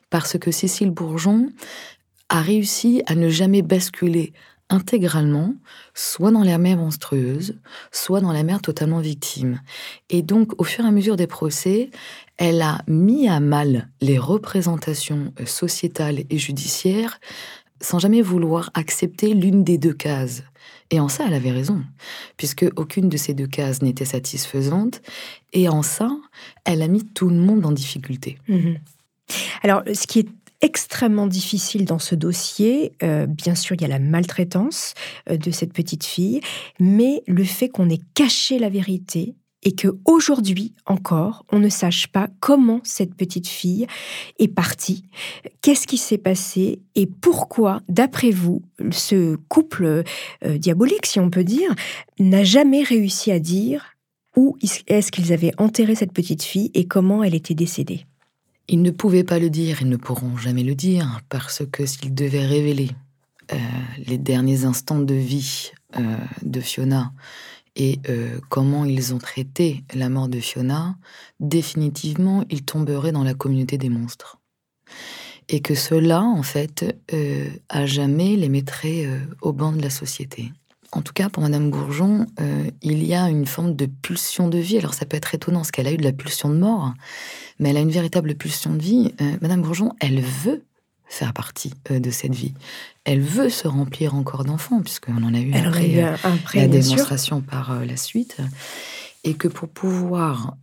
[0.10, 1.50] parce que Cécile Bourgeon
[2.30, 4.34] a réussi à ne jamais basculer
[4.70, 5.54] intégralement,
[5.94, 7.60] soit dans la mère monstrueuse,
[7.92, 9.62] soit dans la mère totalement victime.
[10.10, 11.92] Et donc, au fur et à mesure des procès,
[12.38, 17.20] elle a mis à mal les représentations euh, sociétales et judiciaires
[17.82, 20.44] sans jamais vouloir accepter l'une des deux cases.
[20.92, 21.84] Et en ça, elle avait raison,
[22.38, 25.02] puisque aucune de ces deux cases n'était satisfaisante.
[25.52, 26.10] Et en ça,
[26.66, 28.38] elle a mis tout le monde en difficulté.
[28.48, 28.78] Mhm.
[29.64, 30.30] Alors, ce qui est
[30.64, 32.94] extrêmement difficile dans ce dossier.
[33.04, 34.94] Euh, bien sûr, il y a la maltraitance
[35.30, 36.40] euh, de cette petite fille,
[36.80, 42.08] mais le fait qu'on ait caché la vérité et que aujourd'hui encore, on ne sache
[42.08, 43.88] pas comment cette petite fille
[44.40, 45.06] est partie,
[45.62, 48.62] qu'est-ce qui s'est passé et pourquoi, d'après vous,
[48.92, 50.04] ce couple
[50.46, 51.74] euh, diabolique, si on peut dire,
[52.20, 53.94] n'a jamais réussi à dire
[54.36, 54.58] où
[54.88, 58.06] est-ce qu'ils avaient enterré cette petite fille et comment elle était décédée.
[58.68, 62.16] Ils ne pouvaient pas le dire, ils ne pourront jamais le dire, parce que s'ils
[62.16, 62.90] devaient révéler
[63.52, 63.58] euh,
[64.08, 67.12] les derniers instants de vie euh, de Fiona
[67.76, 70.96] et euh, comment ils ont traité la mort de Fiona,
[71.40, 74.40] définitivement, ils tomberaient dans la communauté des monstres.
[75.50, 76.96] Et que cela, en fait,
[77.68, 79.06] à jamais les mettrait
[79.42, 80.52] au banc de la société.
[80.96, 84.60] En tout cas, pour Madame Bourgeon, euh, il y a une forme de pulsion de
[84.60, 84.78] vie.
[84.78, 86.94] Alors ça peut être étonnant, parce qu'elle a eu de la pulsion de mort,
[87.58, 89.14] mais elle a une véritable pulsion de vie.
[89.20, 90.64] Euh, Madame Bourgeon, elle veut
[91.14, 92.54] faire partie euh, de cette vie.
[93.06, 97.98] Elle veut se remplir encore d'enfants, puisqu'on en a eu après, la démonstration par la
[97.98, 98.38] suite.
[99.26, 100.58] Et que pour pouvoir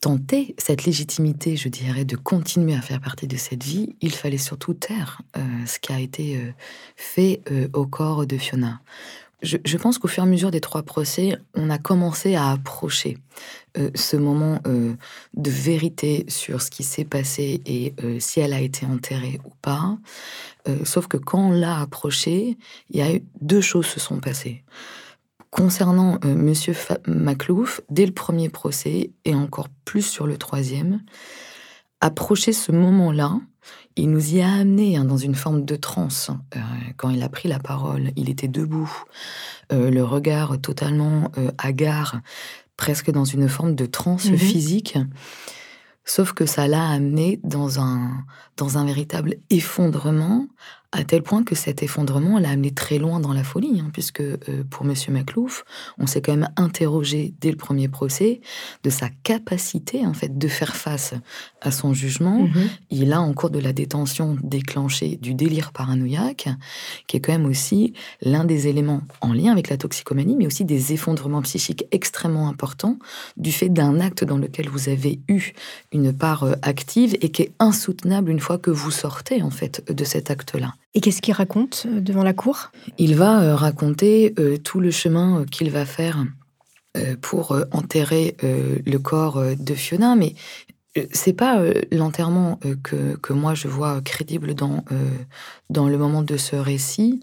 [0.00, 4.38] tenter cette légitimité, je dirais, de continuer à faire partie de cette vie, il fallait
[4.38, 6.52] surtout taire euh, ce qui a été euh,
[6.96, 8.80] fait euh, au corps de Fiona.
[9.42, 13.16] Je, pense qu'au fur et à mesure des trois procès, on a commencé à approcher
[13.94, 19.40] ce moment de vérité sur ce qui s'est passé et si elle a été enterrée
[19.44, 19.96] ou pas.
[20.84, 22.58] sauf que quand on l'a approché,
[22.90, 24.62] il y a eu deux choses se sont passées.
[25.50, 26.18] Concernant.
[26.24, 26.74] Euh, Monsieur
[27.06, 31.02] Maclouf, dès le premier procès, et encore plus sur le troisième,
[32.00, 33.40] approcher ce moment-là,
[34.00, 36.30] il nous y a amené hein, dans une forme de transe.
[36.56, 36.60] Euh,
[36.96, 38.90] quand il a pris la parole, il était debout,
[39.72, 42.20] euh, le regard totalement hagard,
[42.76, 44.98] presque dans une forme de transe mmh physique.
[46.04, 48.24] Sauf que ça l'a amené dans un,
[48.56, 50.46] dans un véritable effondrement
[50.92, 54.20] à tel point que cet effondrement l'a amené très loin dans la folie, hein, puisque
[54.20, 54.94] euh, pour M.
[55.10, 55.64] Maclouf,
[55.98, 58.40] on s'est quand même interrogé dès le premier procès
[58.82, 61.14] de sa capacité en fait de faire face
[61.60, 62.42] à son jugement.
[62.42, 62.68] Mhm.
[62.90, 66.48] Il a en cours de la détention déclenché du délire paranoïaque,
[67.06, 70.64] qui est quand même aussi l'un des éléments en lien avec la toxicomanie, mais aussi
[70.64, 72.98] des effondrements psychiques extrêmement importants
[73.36, 75.52] du fait d'un acte dans lequel vous avez eu
[75.92, 79.84] une part euh, active et qui est insoutenable une fois que vous sortez en fait
[79.92, 80.74] de cet acte-là.
[80.94, 82.72] Et qu'est-ce qu'il raconte euh, devant la cour?
[82.98, 86.24] Il va euh, raconter euh, tout le chemin qu'il va faire
[87.20, 90.34] pour enterrer le corps de Fiona, mais
[91.12, 91.62] c'est pas
[91.92, 94.84] l'enterrement que, que, moi je vois crédible dans,
[95.68, 97.20] dans le moment de ce récit,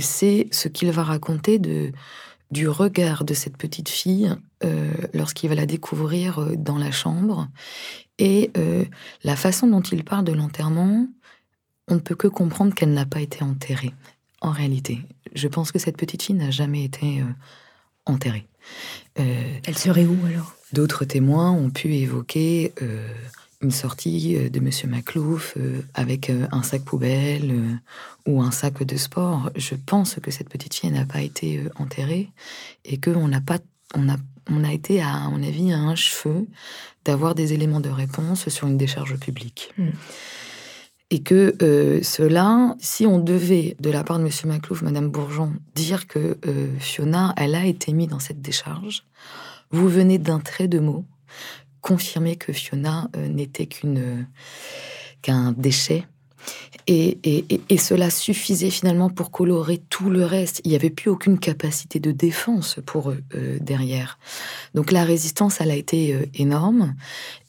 [0.00, 4.34] c'est ce qu'il va raconter du regard de cette petite fille
[5.14, 7.46] lorsqu'il va la découvrir dans la chambre.
[8.18, 8.50] Et
[9.22, 11.06] la façon dont il parle de l'enterrement,
[11.88, 13.92] on ne peut que comprendre qu'elle n'a pas été enterrée.
[14.40, 15.00] En réalité,
[15.34, 17.24] je pense que cette petite fille n'a jamais été euh,
[18.04, 18.46] enterrée.
[19.18, 20.54] Euh, Elle serait où alors?
[20.72, 23.06] D'autres témoins ont pu évoquer euh,
[23.62, 25.56] une sortie de Monsieur Maclouf
[25.94, 27.80] avec un sac poubelle
[28.26, 29.50] ou un sac de sport.
[29.54, 32.28] Je pense que cette petite fille n'a pas été enterrée
[32.84, 33.58] et qu'on n'a pas,
[33.94, 34.16] on a,
[34.50, 36.46] on a été à, mon avis, à un cheveu
[37.04, 39.72] d'avoir des éléments de réponse sur une décharge publique.
[39.78, 39.90] Hmm.
[41.10, 44.30] Et que euh, cela, si on devait, de la part de M.
[44.46, 49.04] Maclouf, Mme Bourgeon, dire que euh, Fiona, elle a été mise dans cette décharge,
[49.70, 51.04] vous venez d'un trait de mots
[51.80, 54.26] confirmer que Fiona n'était qu'une
[55.22, 56.04] qu'un déchet
[56.86, 60.60] et, cela suffisait finalement pour colorer tout le reste.
[60.64, 64.18] Il n'y avait plus aucune capacité de défense pour eux euh, derrière.
[64.74, 66.94] Donc la résistance, elle a été euh, énorme.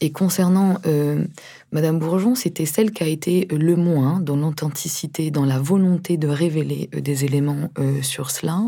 [0.02, 1.26] Et concernant euh,
[1.72, 6.28] Madame Bourgeon, c'était celle qui a été le moins dans l'authenticité, dans la volonté de
[6.28, 7.70] révéler des éléments
[8.02, 8.62] sur cela.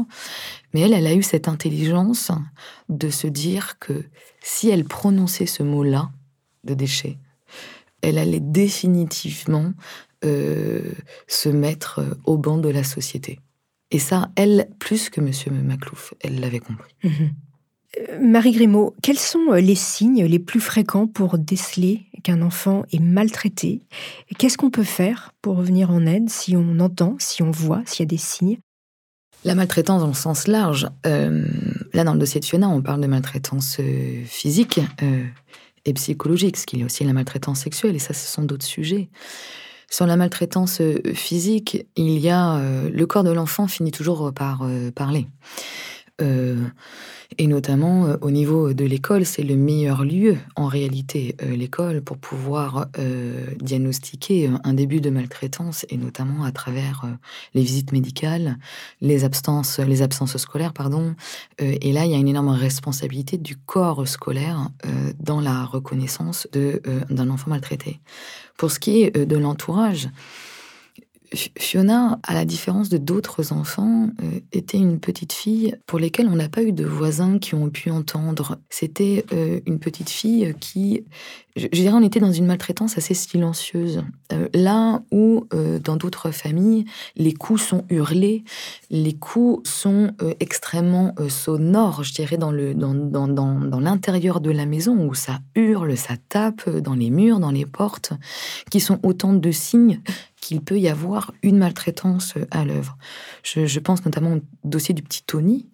[0.74, 2.32] Mais elle, elle a eu cette intelligence
[2.90, 4.04] de se dire que
[4.42, 6.10] si elle prononçait ce mot-là,
[6.64, 7.18] de déchet,
[8.02, 9.72] elle allait définitivement euh,
[10.22, 13.40] se mettre euh, au banc de la société.
[13.92, 16.94] Et ça, elle, plus que Monsieur Maclouf, elle l'avait compris.
[17.04, 17.32] Mhm.
[17.98, 23.00] Euh, Marie Grimaud, quels sont les signes les plus fréquents pour déceler qu'un enfant est
[23.00, 23.82] maltraité?
[24.38, 28.02] Qu'est-ce qu'on peut faire pour revenir en aide si on entend, si on voit, s'il
[28.02, 28.60] y a des signes?
[29.46, 33.08] La maltraitance dans le sens large, là dans le dossier de Fiona, on parle de
[33.08, 33.78] maltraitance
[34.26, 34.82] physique
[35.86, 38.66] et psychologique, ce qu'il y a aussi la maltraitance sexuelle, et ça, ce sont d'autres
[38.66, 39.10] sujets.
[39.90, 44.32] Sur la maltraitance euh, physique, il y a euh, le corps de l'enfant finit toujours
[44.34, 45.28] par euh, parler.
[46.20, 52.88] Et notamment au niveau de l'école, c'est le meilleur lieu en réalité, l'école, pour pouvoir
[53.60, 57.06] diagnostiquer un début de maltraitance, et notamment à travers
[57.54, 58.58] les visites médicales,
[59.02, 61.16] les absences, les absences scolaires, pardon.
[61.60, 64.70] et là, il y a une énorme responsabilité du corps scolaire
[65.20, 68.00] dans la reconnaissance d'un enfant maltraité.
[68.58, 70.10] Pour ce qui est euh, de l'entourage,
[71.34, 76.36] Fiona, à la différence de d'autres enfants, euh, était une petite fille pour lesquelles on
[76.36, 78.58] n'a pas eu de voisins qui ont pu entendre.
[78.70, 81.04] C'était euh, une petite fille qui,
[81.56, 84.04] je, dirais, on était dans une maltraitance assez silencieuse.
[84.34, 85.48] Euh, là où,
[85.84, 88.44] dans d'autres familles, les coups sont hurlés,
[88.90, 94.52] les coups sont extrêmement sonores, je dirais, dans, le, dans, dans, dans, dans l'intérieur de
[94.52, 98.14] la maison, où ça hurle, ça tape dans les murs, dans les portes,
[98.70, 100.02] qui sont autant de signes
[100.42, 102.98] qu'il peut y avoir une maltraitance euh, à l'œuvre.
[103.44, 105.68] Je, pense notamment au dossier du petit Tony.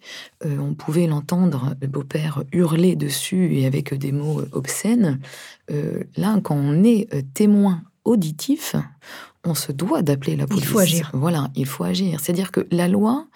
[0.44, 5.20] Euh, on pouvait l'entendre, le beau-père, hurler dessus et avec des mots euh, obscènes.
[6.16, 8.76] là, quand on est témoin auditif,
[9.44, 10.64] on se doit d'appeler la police.
[10.64, 11.10] Il faut agir.
[11.12, 12.20] Voilà, il faut agir.
[12.20, 13.26] C'est-à-dire que la loi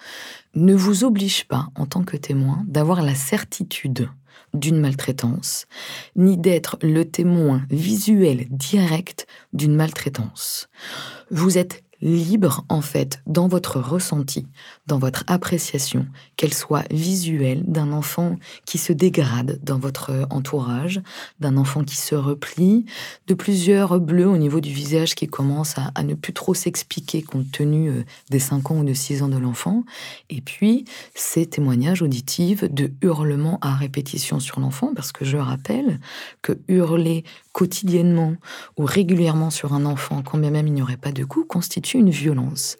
[0.54, 4.08] ne vous oblige pas, en tant que témoin, d'avoir la certitude
[4.54, 5.66] d'une maltraitance,
[6.16, 10.68] ni d'être le témoin visuel direct d'une maltraitance.
[11.30, 14.46] Vous êtes libre, en fait, dans votre ressenti,
[14.86, 21.00] dans votre appréciation, qu'elle soit visuelle d'un enfant qui se dégrade dans votre entourage,
[21.40, 22.86] d'un enfant qui se replie,
[23.26, 27.50] de plusieurs bleus au niveau du visage qui commencent à, ne plus trop s'expliquer compte
[27.52, 29.84] tenu euh, des 5 ans ou de 6 ans de l'enfant,
[30.30, 30.84] et puis
[31.14, 36.00] ces témoignages auditifs de hurlements à répétition sur l'enfant, parce que je rappelle
[36.42, 38.34] que hurler quotidiennement
[38.78, 41.89] ou régulièrement sur un enfant, quand bien même il n'y aurait pas de coup, constitue
[41.98, 42.76] une violence.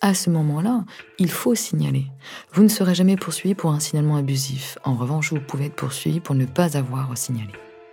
[0.00, 0.84] À ce moment-là,
[1.18, 2.06] il faut signaler.
[2.52, 4.76] Vous ne serez jamais poursuivi pour un signalement abusif.
[4.84, 7.52] En revanche, vous pouvez être poursuivi pour ne pas avoir signalé.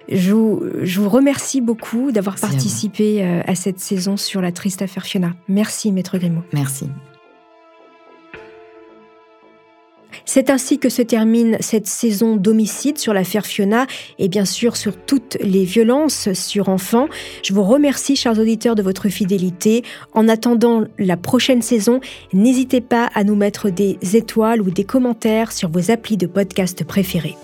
[0.09, 4.51] Je vous, je vous remercie beaucoup d'avoir participé à, euh, à cette saison sur la
[4.51, 5.33] triste affaire Fiona.
[5.47, 6.43] Merci, Maître Grimaud.
[6.53, 6.89] Merci.
[10.25, 13.87] C'est ainsi que se termine cette saison d'homicide sur l'affaire Fiona
[14.19, 17.07] et bien sûr sur toutes les violences sur enfants.
[17.43, 19.83] Je vous remercie, chers auditeurs, de votre fidélité.
[20.13, 21.99] En attendant la prochaine saison,
[22.33, 26.83] n'hésitez pas à nous mettre des étoiles ou des commentaires sur vos applis de podcast
[26.83, 27.35] préférés.